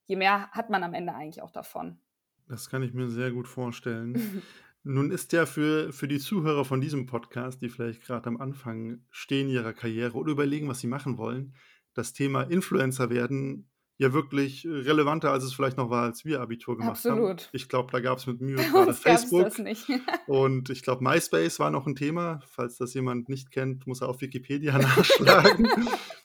[0.05, 1.99] je mehr hat man am Ende eigentlich auch davon.
[2.47, 4.41] Das kann ich mir sehr gut vorstellen.
[4.83, 9.03] Nun ist ja für, für die Zuhörer von diesem Podcast, die vielleicht gerade am Anfang
[9.09, 11.53] stehen ihrer Karriere oder überlegen, was sie machen wollen,
[11.93, 16.41] das Thema Influencer werden ja wirklich äh, relevanter, als es vielleicht noch war, als wir
[16.41, 17.43] Abitur gemacht Absolut.
[17.43, 17.49] haben.
[17.51, 19.51] Ich glaube, da gab es mit Mühe gerade Facebook.
[20.27, 22.41] und ich glaube, MySpace war noch ein Thema.
[22.47, 25.67] Falls das jemand nicht kennt, muss er auf Wikipedia nachschlagen.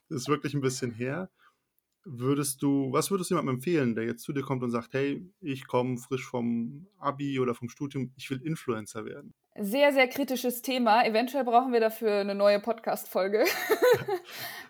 [0.09, 1.31] das ist wirklich ein bisschen her.
[2.07, 5.27] Würdest du, was würdest du jemandem empfehlen, der jetzt zu dir kommt und sagt, hey,
[5.41, 9.35] ich komme frisch vom Abi oder vom Studium, ich will Influencer werden?
[9.59, 11.05] Sehr, sehr kritisches Thema.
[11.05, 13.47] Eventuell brauchen wir dafür eine neue Podcast-Folge.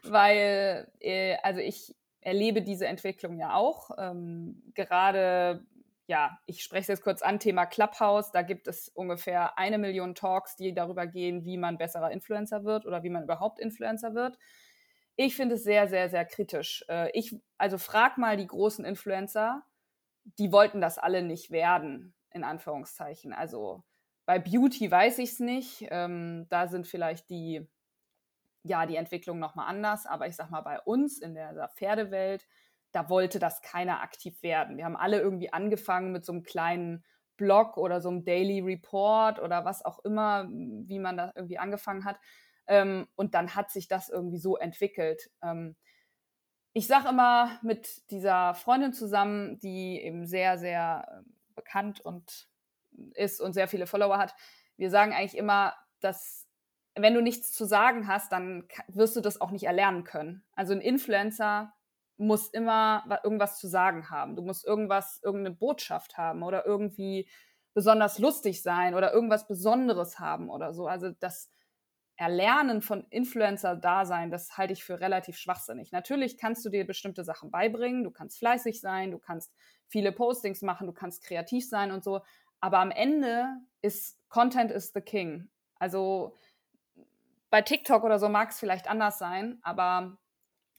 [0.04, 3.90] Weil, äh, also ich, erlebe diese Entwicklung ja auch.
[3.98, 5.64] Ähm, gerade,
[6.06, 8.32] ja, ich spreche es jetzt kurz an, Thema Clubhouse.
[8.32, 12.86] Da gibt es ungefähr eine Million Talks, die darüber gehen, wie man besserer Influencer wird
[12.86, 14.38] oder wie man überhaupt Influencer wird.
[15.16, 16.84] Ich finde es sehr, sehr, sehr kritisch.
[16.88, 19.62] Äh, ich, also frag mal die großen Influencer,
[20.38, 23.34] die wollten das alle nicht werden, in Anführungszeichen.
[23.34, 23.84] Also
[24.24, 25.86] bei Beauty weiß ich es nicht.
[25.90, 27.68] Ähm, da sind vielleicht die
[28.64, 32.46] ja, die Entwicklung nochmal anders, aber ich sag mal, bei uns in der Pferdewelt,
[32.92, 34.76] da wollte das keiner aktiv werden.
[34.76, 37.04] Wir haben alle irgendwie angefangen mit so einem kleinen
[37.36, 42.04] Blog oder so einem Daily Report oder was auch immer, wie man da irgendwie angefangen
[42.04, 42.18] hat.
[42.66, 45.30] Ähm, und dann hat sich das irgendwie so entwickelt.
[45.42, 45.76] Ähm,
[46.72, 52.48] ich sage immer mit dieser Freundin zusammen, die eben sehr, sehr ähm, bekannt und
[53.14, 54.34] ist und sehr viele Follower hat,
[54.76, 56.43] wir sagen eigentlich immer, dass
[56.96, 60.44] wenn du nichts zu sagen hast, dann wirst du das auch nicht erlernen können.
[60.52, 61.72] Also ein Influencer
[62.16, 64.36] muss immer irgendwas zu sagen haben.
[64.36, 67.28] Du musst irgendwas, irgendeine Botschaft haben oder irgendwie
[67.74, 70.86] besonders lustig sein oder irgendwas Besonderes haben oder so.
[70.86, 71.50] Also das
[72.16, 75.90] Erlernen von Influencer-Dasein, das halte ich für relativ schwachsinnig.
[75.90, 79.52] Natürlich kannst du dir bestimmte Sachen beibringen, du kannst fleißig sein, du kannst
[79.88, 82.20] viele Postings machen, du kannst kreativ sein und so.
[82.60, 83.48] Aber am Ende
[83.82, 85.50] ist Content is the King.
[85.80, 86.36] Also
[87.54, 90.18] bei TikTok oder so mag es vielleicht anders sein, aber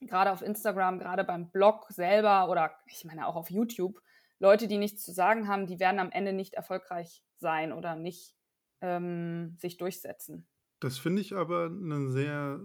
[0.01, 4.01] gerade auf Instagram, gerade beim Blog selber oder ich meine auch auf YouTube,
[4.39, 8.35] Leute, die nichts zu sagen haben, die werden am Ende nicht erfolgreich sein oder nicht
[8.81, 10.49] ähm, sich durchsetzen.
[10.81, 12.59] Das finde ich aber einen sehr,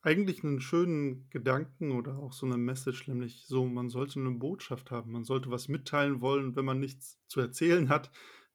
[0.00, 4.90] eigentlich einen schönen Gedanken oder auch so eine Message, nämlich so, man sollte eine Botschaft
[4.90, 8.10] haben, man sollte was mitteilen wollen, wenn man nichts zu erzählen hat,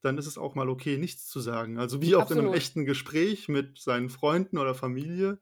[0.06, 1.80] dann ist es auch mal okay, nichts zu sagen.
[1.80, 5.40] Also wie auch in einem echten Gespräch mit seinen Freunden oder Familie.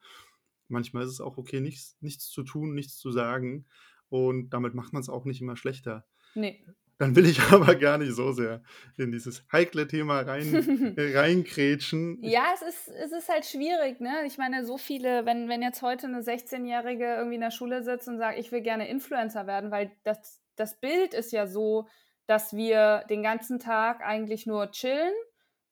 [0.69, 3.65] Manchmal ist es auch okay, nichts, nichts zu tun, nichts zu sagen.
[4.09, 6.05] Und damit macht man es auch nicht immer schlechter.
[6.33, 6.65] Nee.
[6.97, 8.63] Dann will ich aber gar nicht so sehr
[8.97, 12.23] in dieses heikle Thema rein, äh, reinkrätschen.
[12.23, 14.23] Ja, es ist, es ist halt schwierig, ne?
[14.25, 18.07] Ich meine, so viele, wenn, wenn jetzt heute eine 16-Jährige irgendwie in der Schule sitzt
[18.07, 21.87] und sagt, ich will gerne Influencer werden, weil das, das Bild ist ja so,
[22.25, 25.13] dass wir den ganzen Tag eigentlich nur chillen,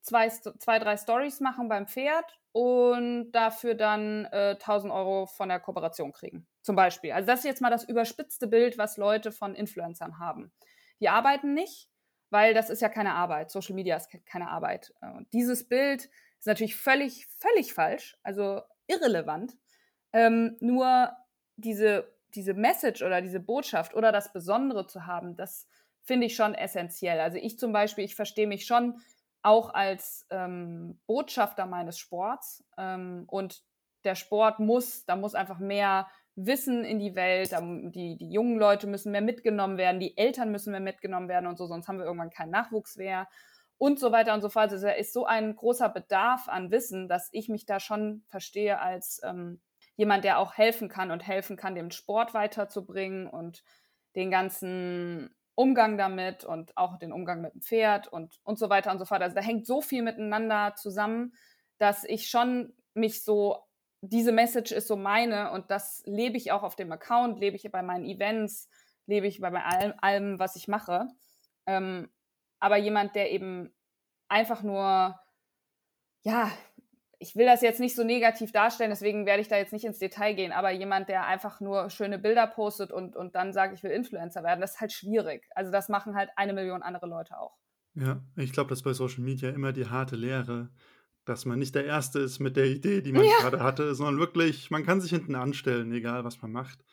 [0.00, 5.60] zwei, zwei drei Stories machen beim Pferd und dafür dann äh, 1000 Euro von der
[5.60, 6.46] Kooperation kriegen.
[6.62, 7.12] Zum Beispiel.
[7.12, 10.52] Also das ist jetzt mal das überspitzte Bild, was Leute von Influencern haben.
[11.00, 11.88] Die arbeiten nicht,
[12.30, 13.50] weil das ist ja keine Arbeit.
[13.50, 14.92] Social Media ist keine Arbeit.
[15.00, 19.56] Äh, und dieses Bild ist natürlich völlig, völlig falsch, also irrelevant.
[20.12, 21.12] Ähm, nur
[21.56, 25.66] diese, diese Message oder diese Botschaft oder das Besondere zu haben, das
[26.02, 27.20] finde ich schon essentiell.
[27.20, 29.00] Also ich zum Beispiel, ich verstehe mich schon
[29.42, 33.62] auch als ähm, Botschafter meines Sports ähm, und
[34.04, 37.52] der Sport muss, da muss einfach mehr Wissen in die Welt,
[37.94, 41.58] die, die jungen Leute müssen mehr mitgenommen werden, die Eltern müssen mehr mitgenommen werden und
[41.58, 43.28] so, sonst haben wir irgendwann keinen Nachwuchs mehr
[43.78, 44.70] und so weiter und so fort.
[44.70, 48.80] Also da ist so ein großer Bedarf an Wissen, dass ich mich da schon verstehe
[48.80, 49.60] als ähm,
[49.96, 53.62] jemand, der auch helfen kann und helfen kann, den Sport weiterzubringen und
[54.14, 58.90] den ganzen Umgang damit und auch den Umgang mit dem Pferd und, und so weiter
[58.90, 59.22] und so fort.
[59.22, 61.34] Also da hängt so viel miteinander zusammen,
[61.78, 63.58] dass ich schon mich so,
[64.00, 67.70] diese Message ist so meine und das lebe ich auch auf dem Account, lebe ich
[67.70, 68.68] bei meinen Events,
[69.06, 71.08] lebe ich bei allem, allem was ich mache.
[71.66, 72.10] Ähm,
[72.58, 73.72] aber jemand, der eben
[74.28, 75.18] einfach nur,
[76.22, 76.50] ja,
[77.22, 80.00] ich will das jetzt nicht so negativ darstellen, deswegen werde ich da jetzt nicht ins
[80.00, 83.82] Detail gehen, aber jemand, der einfach nur schöne Bilder postet und, und dann sagt, ich
[83.84, 85.48] will Influencer werden, das ist halt schwierig.
[85.54, 87.56] Also das machen halt eine Million andere Leute auch.
[87.94, 90.70] Ja, ich glaube, das ist bei Social Media immer die harte Lehre,
[91.24, 93.38] dass man nicht der Erste ist mit der Idee, die man ja.
[93.40, 96.84] gerade hatte, sondern wirklich, man kann sich hinten anstellen, egal was man macht.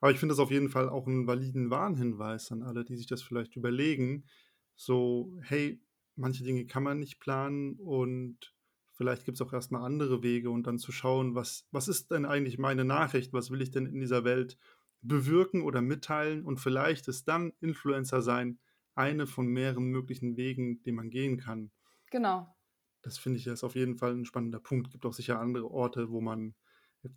[0.00, 3.06] Aber ich finde das auf jeden Fall auch einen validen Warnhinweis an alle, die sich
[3.06, 4.24] das vielleicht überlegen.
[4.74, 5.80] So, hey,
[6.16, 8.55] manche Dinge kann man nicht planen und
[8.96, 12.24] vielleicht gibt es auch erstmal andere Wege und dann zu schauen, was, was ist denn
[12.24, 14.58] eigentlich meine Nachricht, was will ich denn in dieser Welt
[15.02, 18.58] bewirken oder mitteilen und vielleicht ist dann Influencer sein
[18.94, 21.70] eine von mehreren möglichen Wegen, die man gehen kann.
[22.10, 22.52] Genau.
[23.02, 24.88] Das finde ich ist auf jeden Fall ein spannender Punkt.
[24.88, 26.54] Es gibt auch sicher andere Orte, wo man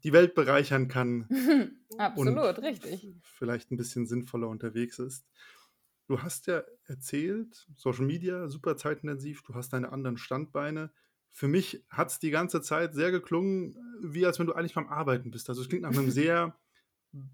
[0.04, 1.28] die Welt bereichern kann.
[1.98, 3.08] Absolut, richtig.
[3.24, 5.26] Vielleicht ein bisschen sinnvoller unterwegs ist.
[6.08, 10.92] Du hast ja erzählt, Social Media, super zeitintensiv, du hast deine anderen Standbeine
[11.32, 14.88] für mich hat es die ganze Zeit sehr geklungen, wie als wenn du eigentlich beim
[14.88, 15.50] Arbeiten bist.
[15.50, 16.58] Also es klingt nach einem sehr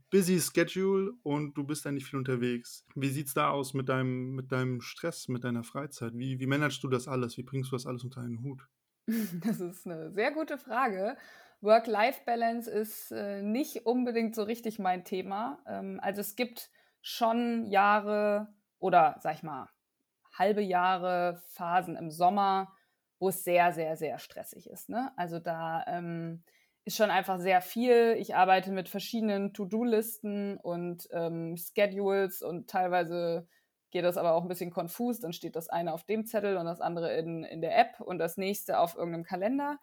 [0.09, 2.85] busy Schedule und du bist nicht viel unterwegs.
[2.95, 6.13] Wie sieht es da aus mit deinem, mit deinem Stress, mit deiner Freizeit?
[6.15, 7.37] Wie, wie managst du das alles?
[7.37, 8.67] Wie bringst du das alles unter einen Hut?
[9.43, 11.15] Das ist eine sehr gute Frage.
[11.61, 15.59] Work-Life-Balance ist äh, nicht unbedingt so richtig mein Thema.
[15.67, 16.71] Ähm, also es gibt
[17.01, 19.69] schon Jahre oder sag ich mal
[20.37, 22.74] halbe Jahre, Phasen im Sommer,
[23.19, 24.89] wo es sehr, sehr, sehr stressig ist.
[24.89, 25.11] Ne?
[25.15, 26.43] Also da ähm,
[26.83, 28.15] ist schon einfach sehr viel.
[28.19, 33.47] Ich arbeite mit verschiedenen To-Do-Listen und ähm, Schedules und teilweise
[33.91, 35.19] geht das aber auch ein bisschen konfus.
[35.19, 38.19] Dann steht das eine auf dem Zettel und das andere in, in der App und
[38.19, 39.79] das nächste auf irgendeinem Kalender.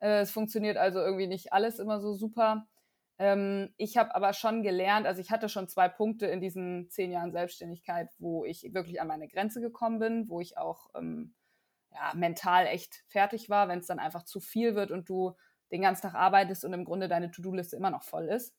[0.00, 2.66] Äh, es funktioniert also irgendwie nicht alles immer so super.
[3.18, 7.12] Ähm, ich habe aber schon gelernt, also ich hatte schon zwei Punkte in diesen zehn
[7.12, 11.34] Jahren Selbstständigkeit, wo ich wirklich an meine Grenze gekommen bin, wo ich auch ähm,
[11.94, 15.36] ja, mental echt fertig war, wenn es dann einfach zu viel wird und du
[15.70, 18.54] den ganzen Tag arbeitest und im Grunde deine To-Do-Liste immer noch voll ist.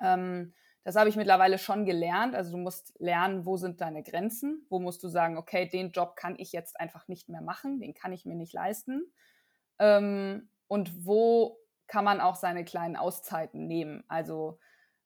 [0.00, 2.34] Ähm, das habe ich mittlerweile schon gelernt.
[2.34, 6.16] Also du musst lernen, wo sind deine Grenzen, wo musst du sagen, okay, den Job
[6.16, 9.12] kann ich jetzt einfach nicht mehr machen, den kann ich mir nicht leisten.
[9.78, 14.04] Ähm, und wo kann man auch seine kleinen Auszeiten nehmen?
[14.08, 14.58] Also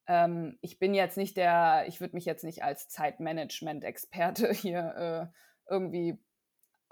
[0.07, 5.73] ähm, ich bin jetzt nicht der, ich würde mich jetzt nicht als Zeitmanagement-Experte hier äh,
[5.73, 6.19] irgendwie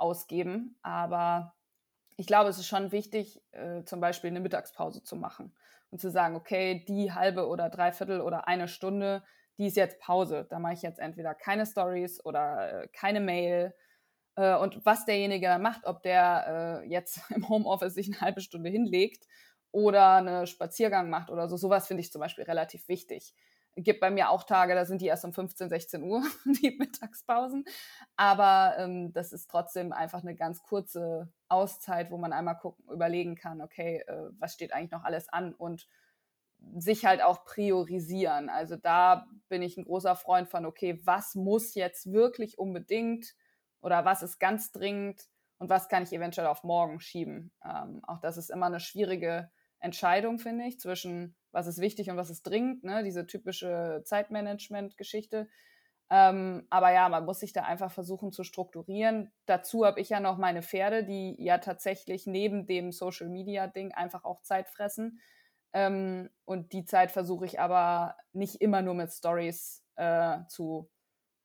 [0.01, 1.55] ausgeben, aber
[2.17, 5.55] ich glaube, es ist schon wichtig, äh, zum Beispiel eine Mittagspause zu machen
[5.91, 9.23] und zu sagen, okay, die halbe oder dreiviertel oder eine Stunde,
[9.59, 10.47] die ist jetzt Pause.
[10.51, 13.75] Da mache ich jetzt entweder keine Stories oder äh, keine Mail.
[14.37, 18.71] Äh, und was derjenige macht, ob der äh, jetzt im Homeoffice sich eine halbe Stunde
[18.71, 19.27] hinlegt
[19.73, 21.57] oder einen Spaziergang macht oder so.
[21.57, 23.35] Sowas finde ich zum Beispiel relativ wichtig.
[23.77, 27.65] Gibt bei mir auch Tage, da sind die erst um 15, 16 Uhr, die Mittagspausen.
[28.17, 33.37] Aber ähm, das ist trotzdem einfach eine ganz kurze Auszeit, wo man einmal gucken, überlegen
[33.37, 35.89] kann, okay, äh, was steht eigentlich noch alles an und
[36.77, 38.49] sich halt auch priorisieren.
[38.49, 43.35] Also da bin ich ein großer Freund von, okay, was muss jetzt wirklich unbedingt
[43.81, 47.53] oder was ist ganz dringend und was kann ich eventuell auf morgen schieben.
[47.65, 49.51] Ähm, auch das ist immer eine schwierige
[49.81, 53.03] Entscheidung, finde ich, zwischen was ist wichtig und was ist dringend, ne?
[53.03, 55.49] diese typische Zeitmanagement-Geschichte.
[56.13, 59.33] Ähm, aber ja, man muss sich da einfach versuchen zu strukturieren.
[59.47, 64.43] Dazu habe ich ja noch meine Pferde, die ja tatsächlich neben dem Social-Media-Ding einfach auch
[64.43, 65.21] Zeit fressen.
[65.73, 70.91] Ähm, und die Zeit versuche ich aber nicht immer nur mit Stories äh, zu,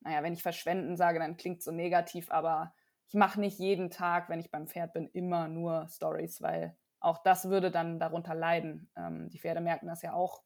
[0.02, 2.74] naja, wenn ich verschwenden sage, dann klingt so negativ, aber
[3.08, 6.76] ich mache nicht jeden Tag, wenn ich beim Pferd bin, immer nur Stories, weil
[7.06, 8.90] auch das würde dann darunter leiden.
[8.98, 10.44] Ähm, die Pferde merken das ja auch,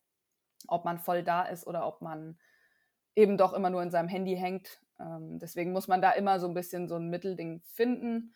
[0.68, 2.38] ob man voll da ist oder ob man
[3.16, 4.82] eben doch immer nur in seinem Handy hängt.
[4.99, 8.36] Ähm, deswegen muss man da immer so ein bisschen so ein Mittelding finden.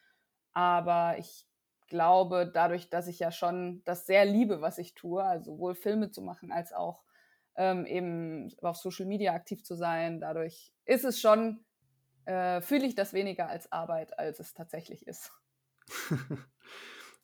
[0.54, 1.48] Aber ich
[1.88, 6.10] glaube, dadurch, dass ich ja schon das sehr liebe, was ich tue, also sowohl Filme
[6.10, 7.04] zu machen als auch
[7.56, 11.66] ähm, eben auf Social Media aktiv zu sein, dadurch ist es schon,
[12.26, 15.32] äh, fühle ich das weniger als Arbeit, als es tatsächlich ist.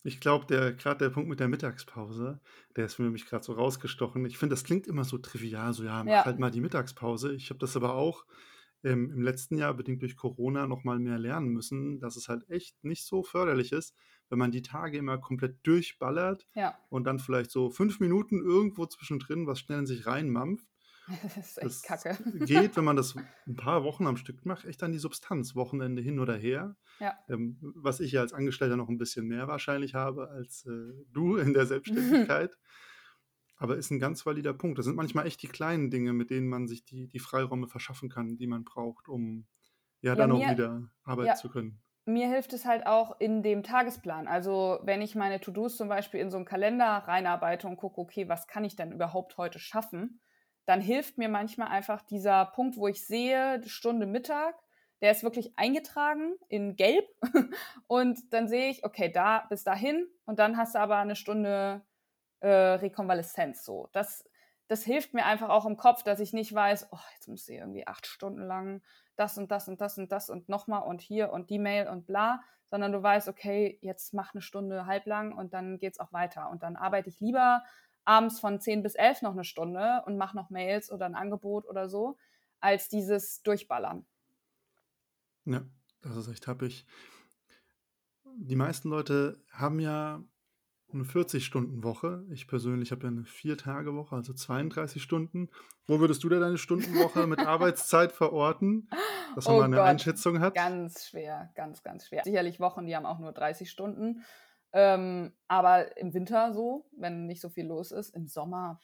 [0.04, 2.40] Ich glaube, der gerade der Punkt mit der Mittagspause,
[2.76, 4.26] der ist für mich gerade so rausgestochen.
[4.26, 6.26] Ich finde, das klingt immer so trivial, so ja, mach Ja.
[6.26, 7.34] halt mal die Mittagspause.
[7.34, 8.26] Ich habe das aber auch
[8.84, 12.50] ähm, im letzten Jahr bedingt durch Corona noch mal mehr lernen müssen, dass es halt
[12.50, 13.94] echt nicht so förderlich ist,
[14.30, 16.78] wenn man die Tage immer komplett durchballert Ja.
[16.90, 20.66] und dann vielleicht so fünf Minuten irgendwo zwischendrin was schnell in sich reinmampft.
[21.24, 22.18] Das ist echt Das kacke.
[22.34, 23.16] geht, wenn man das
[23.48, 26.78] ein paar Wochen am Stück macht, echt an die Substanz, Wochenende hin oder her.
[27.00, 27.18] Ja.
[27.28, 31.38] Ähm, was ich ja als Angestellter noch ein bisschen mehr wahrscheinlich habe als äh, du
[31.38, 32.58] in der Selbstständigkeit.
[33.58, 34.78] Aber ist ein ganz valider Punkt.
[34.80, 38.10] Das sind manchmal echt die kleinen Dinge, mit denen man sich die, die Freiräume verschaffen
[38.10, 39.48] kann, die man braucht, um
[40.02, 41.82] ja Ja, dann auch mir, wieder arbeiten ja, zu können.
[42.06, 44.28] mir hilft es halt auch in dem Tagesplan.
[44.28, 48.28] Also wenn ich meine To-Dos zum Beispiel in so einen Kalender reinarbeite und gucke, okay,
[48.30, 50.20] was kann ich denn überhaupt heute schaffen,
[50.70, 54.54] dann hilft mir manchmal einfach dieser Punkt, wo ich sehe, Stunde Mittag,
[55.02, 57.08] der ist wirklich eingetragen in Gelb
[57.88, 61.82] und dann sehe ich, okay, da bis dahin und dann hast du aber eine Stunde
[62.42, 63.66] äh, Rekonvaleszenz.
[63.66, 64.24] So, das,
[64.68, 67.58] das hilft mir einfach auch im Kopf, dass ich nicht weiß, oh, jetzt muss ich
[67.58, 68.84] irgendwie acht Stunden lang
[69.16, 72.06] das und das und das und das und nochmal und hier und die Mail und
[72.06, 76.52] bla, sondern du weißt, okay, jetzt mach eine Stunde halblang und dann geht's auch weiter.
[76.52, 77.64] Und dann arbeite ich lieber
[78.10, 81.68] abends von 10 bis 11 noch eine Stunde und mache noch Mails oder ein Angebot
[81.68, 82.18] oder so,
[82.60, 84.06] als dieses Durchballern.
[85.46, 85.62] Ja,
[86.02, 86.86] das ist echt happig.
[88.36, 90.24] Die meisten Leute haben ja
[90.92, 92.26] eine 40-Stunden-Woche.
[92.32, 95.50] Ich persönlich habe ja eine Vier-Tage-Woche, also 32 Stunden.
[95.86, 98.90] Wo würdest du da deine Stundenwoche mit Arbeitszeit verorten,
[99.36, 100.56] dass man Oh mal eine Gott, Einschätzung hat?
[100.56, 102.24] ganz schwer, ganz, ganz schwer.
[102.24, 104.24] Sicherlich Wochen, die haben auch nur 30 Stunden.
[104.72, 108.80] Ähm, aber im Winter so, wenn nicht so viel los ist, im Sommer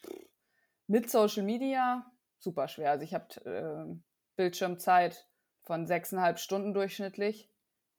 [0.88, 2.04] mit Social Media
[2.38, 2.90] super schwer.
[2.90, 3.96] Also ich habe äh,
[4.36, 5.28] Bildschirmzeit
[5.62, 7.50] von sechseinhalb Stunden durchschnittlich,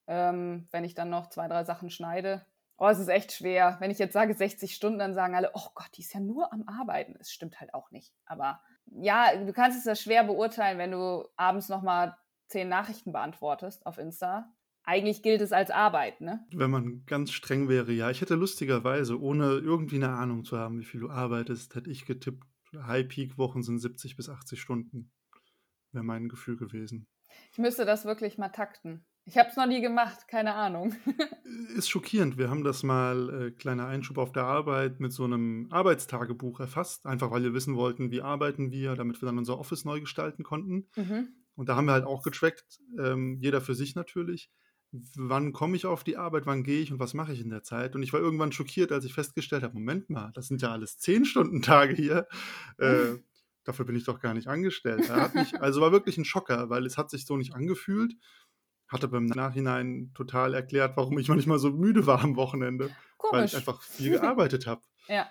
[0.08, 2.46] ähm, wenn ich dann noch zwei, drei Sachen schneide.
[2.78, 3.78] Oh, es ist echt schwer.
[3.80, 6.54] Wenn ich jetzt sage 60 Stunden, dann sagen alle, oh Gott, die ist ja nur
[6.54, 7.16] am Arbeiten.
[7.20, 8.14] Es stimmt halt auch nicht.
[8.26, 12.16] Aber ja, du kannst es ja schwer beurteilen, wenn du abends nochmal
[12.48, 14.54] zehn Nachrichten beantwortest auf Insta.
[14.88, 16.40] Eigentlich gilt es als Arbeit, ne?
[16.56, 18.10] Wenn man ganz streng wäre, ja.
[18.10, 22.06] Ich hätte lustigerweise, ohne irgendwie eine Ahnung zu haben, wie viel du arbeitest, hätte ich
[22.06, 22.42] getippt,
[22.74, 25.12] High-Peak-Wochen sind 70 bis 80 Stunden.
[25.92, 27.06] Wäre mein Gefühl gewesen.
[27.52, 29.06] Ich müsste das wirklich mal takten.
[29.26, 30.96] Ich habe es noch nie gemacht, keine Ahnung.
[31.76, 32.38] Ist schockierend.
[32.38, 37.06] Wir haben das mal, äh, kleiner Einschub auf der Arbeit, mit so einem Arbeitstagebuch erfasst,
[37.06, 40.44] einfach weil wir wissen wollten, wie arbeiten wir, damit wir dann unser Office neu gestalten
[40.44, 40.88] konnten.
[40.96, 41.28] mhm.
[41.58, 44.52] Und da haben wir halt auch getrackt, ähm, jeder für sich natürlich,
[44.92, 47.64] wann komme ich auf die Arbeit, wann gehe ich und was mache ich in der
[47.64, 47.96] Zeit.
[47.96, 51.00] Und ich war irgendwann schockiert, als ich festgestellt habe, Moment mal, das sind ja alles
[51.00, 52.28] 10-Stunden-Tage hier.
[52.78, 53.18] Äh,
[53.64, 55.10] dafür bin ich doch gar nicht angestellt.
[55.34, 58.14] Mich, also war wirklich ein Schocker, weil es hat sich so nicht angefühlt.
[58.88, 62.94] hatte beim Nachhinein total erklärt, warum ich manchmal so müde war am Wochenende, weil
[63.46, 63.56] ich Komisch.
[63.56, 64.82] einfach viel gearbeitet habe.
[65.08, 65.28] Ja.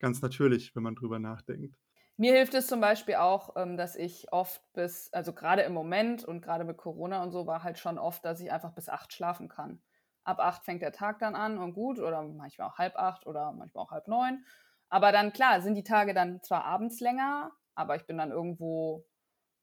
[0.00, 1.76] Ganz natürlich, wenn man drüber nachdenkt.
[2.20, 6.24] Mir hilft es zum Beispiel auch, ähm, dass ich oft bis, also gerade im Moment
[6.24, 9.12] und gerade mit Corona und so, war halt schon oft, dass ich einfach bis acht
[9.12, 9.80] schlafen kann.
[10.24, 13.52] Ab acht fängt der Tag dann an und gut, oder manchmal auch halb acht oder
[13.52, 14.44] manchmal auch halb neun.
[14.88, 19.06] Aber dann, klar, sind die Tage dann zwar abends länger, aber ich bin dann irgendwo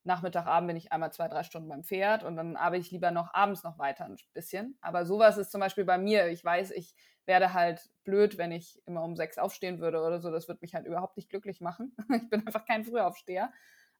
[0.03, 3.33] Nachmittagabend bin ich einmal zwei, drei Stunden beim Pferd und dann arbeite ich lieber noch
[3.33, 4.77] abends noch weiter ein bisschen.
[4.81, 6.27] Aber sowas ist zum Beispiel bei mir.
[6.27, 6.93] Ich weiß, ich
[7.25, 10.31] werde halt blöd, wenn ich immer um sechs aufstehen würde oder so.
[10.31, 11.95] Das würde mich halt überhaupt nicht glücklich machen.
[12.15, 13.51] Ich bin einfach kein Frühaufsteher.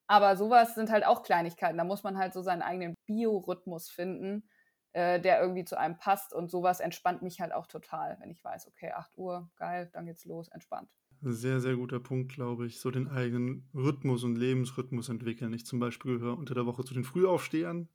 [0.07, 1.77] Aber sowas sind halt auch Kleinigkeiten.
[1.77, 4.47] Da muss man halt so seinen eigenen Biorhythmus finden,
[4.93, 6.33] äh, der irgendwie zu einem passt.
[6.33, 10.05] Und sowas entspannt mich halt auch total, wenn ich weiß, okay, 8 Uhr, geil, dann
[10.05, 10.89] geht's los, entspannt.
[11.21, 12.79] Sehr, sehr guter Punkt, glaube ich.
[12.79, 15.53] So den eigenen Rhythmus und Lebensrhythmus entwickeln.
[15.53, 17.89] Ich zum Beispiel gehöre unter der Woche zu den Frühaufstehern,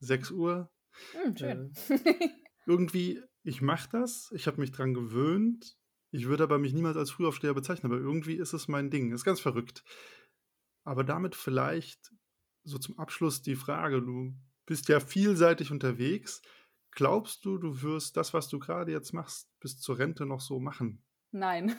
[0.00, 0.70] 6 Uhr.
[1.12, 1.72] Hm, schön.
[1.88, 2.28] Äh,
[2.66, 5.76] irgendwie, ich mache das, ich habe mich dran gewöhnt.
[6.10, 9.12] Ich würde aber mich niemals als Frühaufsteher bezeichnen, aber irgendwie ist es mein Ding.
[9.12, 9.84] Ist ganz verrückt.
[10.84, 12.12] Aber damit vielleicht
[12.62, 14.34] so zum Abschluss die Frage, du
[14.64, 16.40] bist ja vielseitig unterwegs.
[16.92, 20.58] Glaubst du, du wirst das, was du gerade jetzt machst, bis zur Rente noch so
[20.58, 21.04] machen?
[21.32, 21.76] Nein.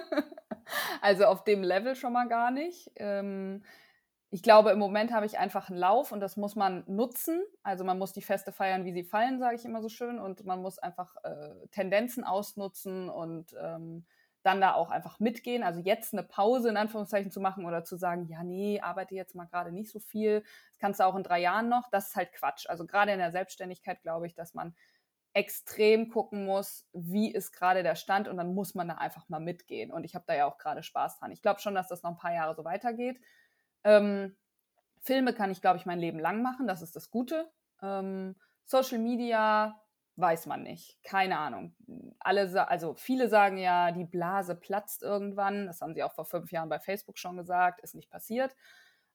[1.00, 2.90] also auf dem Level schon mal gar nicht.
[2.96, 3.64] Ähm,
[4.34, 7.40] ich glaube, im Moment habe ich einfach einen Lauf und das muss man nutzen.
[7.62, 10.18] Also man muss die Feste feiern, wie sie fallen, sage ich immer so schön.
[10.18, 14.04] Und man muss einfach äh, Tendenzen ausnutzen und ähm,
[14.42, 15.62] dann da auch einfach mitgehen.
[15.62, 19.36] Also jetzt eine Pause in Anführungszeichen zu machen oder zu sagen, ja, nee, arbeite jetzt
[19.36, 20.40] mal gerade nicht so viel.
[20.40, 21.88] Das kannst du auch in drei Jahren noch.
[21.92, 22.68] Das ist halt Quatsch.
[22.68, 24.74] Also gerade in der Selbstständigkeit glaube ich, dass man
[25.32, 29.38] extrem gucken muss, wie ist gerade der Stand und dann muss man da einfach mal
[29.38, 29.92] mitgehen.
[29.92, 31.30] Und ich habe da ja auch gerade Spaß dran.
[31.30, 33.20] Ich glaube schon, dass das noch ein paar Jahre so weitergeht.
[33.84, 34.36] Ähm,
[35.00, 36.66] Filme kann ich, glaube ich, mein Leben lang machen.
[36.66, 37.50] Das ist das Gute.
[37.82, 39.80] Ähm, Social Media
[40.16, 41.02] weiß man nicht.
[41.02, 41.74] Keine Ahnung.
[42.20, 45.66] Alle, also viele sagen ja, die Blase platzt irgendwann.
[45.66, 47.80] Das haben sie auch vor fünf Jahren bei Facebook schon gesagt.
[47.80, 48.54] Ist nicht passiert.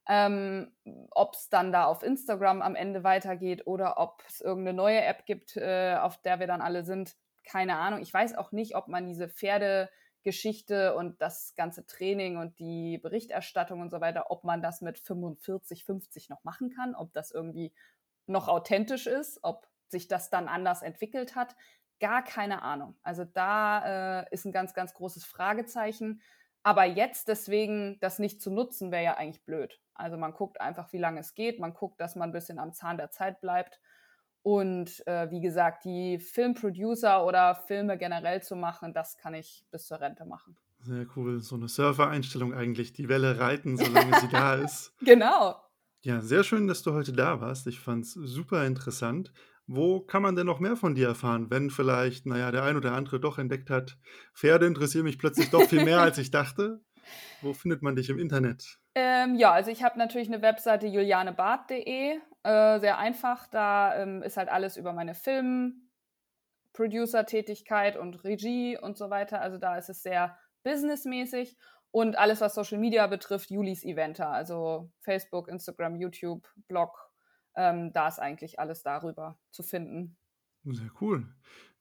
[0.07, 0.71] Ähm,
[1.11, 5.25] ob es dann da auf Instagram am Ende weitergeht oder ob es irgendeine neue App
[5.25, 8.01] gibt, äh, auf der wir dann alle sind, keine Ahnung.
[8.01, 9.29] Ich weiß auch nicht, ob man diese
[10.19, 14.99] Pferdegeschichte und das ganze Training und die Berichterstattung und so weiter, ob man das mit
[14.99, 17.73] 45, 50 noch machen kann, ob das irgendwie
[18.27, 21.55] noch authentisch ist, ob sich das dann anders entwickelt hat.
[21.99, 22.95] Gar keine Ahnung.
[23.01, 26.21] Also da äh, ist ein ganz, ganz großes Fragezeichen.
[26.61, 29.81] Aber jetzt deswegen das nicht zu nutzen, wäre ja eigentlich blöd.
[29.95, 32.73] Also man guckt einfach, wie lange es geht, man guckt, dass man ein bisschen am
[32.73, 33.79] Zahn der Zeit bleibt.
[34.41, 39.85] Und äh, wie gesagt, die Filmproducer oder Filme generell zu machen, das kann ich bis
[39.85, 40.57] zur Rente machen.
[40.81, 41.41] Sehr cool.
[41.41, 42.93] So eine Surfer-Einstellung eigentlich.
[42.93, 44.93] Die Welle reiten, solange sie da ist.
[45.01, 45.55] Genau.
[46.01, 47.67] Ja, sehr schön, dass du heute da warst.
[47.67, 49.33] Ich fand es super interessant.
[49.67, 52.93] Wo kann man denn noch mehr von dir erfahren, wenn vielleicht, naja, der ein oder
[52.93, 53.97] andere doch entdeckt hat,
[54.33, 56.81] Pferde interessieren mich plötzlich doch viel mehr, als ich dachte?
[57.41, 58.79] Wo findet man dich im Internet?
[58.95, 63.47] Ähm, ja, also ich habe natürlich eine Webseite julianebart.de, äh, sehr einfach.
[63.47, 69.41] Da ähm, ist halt alles über meine Film-Producer-Tätigkeit und Regie und so weiter.
[69.41, 71.57] Also da ist es sehr businessmäßig.
[71.91, 76.95] Und alles, was Social Media betrifft, Julis Eventer, also Facebook, Instagram, YouTube, Blog,
[77.55, 80.15] ähm, da ist eigentlich alles darüber zu finden.
[80.65, 81.25] Sehr cool.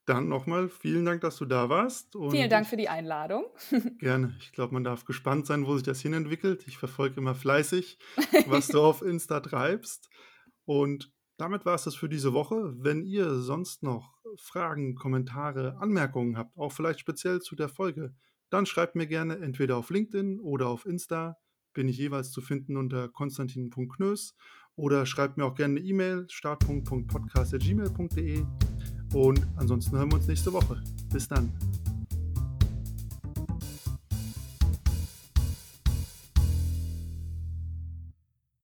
[0.06, 2.16] Dann nochmal vielen Dank, dass du da warst.
[2.30, 3.44] Vielen Dank für die Einladung.
[3.98, 4.34] gerne.
[4.40, 6.66] Ich glaube, man darf gespannt sein, wo sich das hin entwickelt.
[6.66, 7.98] Ich verfolge immer fleißig,
[8.46, 10.08] was du auf Insta treibst.
[10.68, 12.74] Und damit war es das für diese Woche.
[12.76, 18.14] Wenn ihr sonst noch Fragen, Kommentare, Anmerkungen habt, auch vielleicht speziell zu der Folge,
[18.50, 21.38] dann schreibt mir gerne entweder auf LinkedIn oder auf Insta.
[21.72, 24.34] Bin ich jeweils zu finden unter konstantin.knös
[24.76, 28.44] oder schreibt mir auch gerne eine E-Mail startpunkt.podcast.gmail.de
[29.14, 30.82] und ansonsten hören wir uns nächste Woche.
[31.10, 31.50] Bis dann.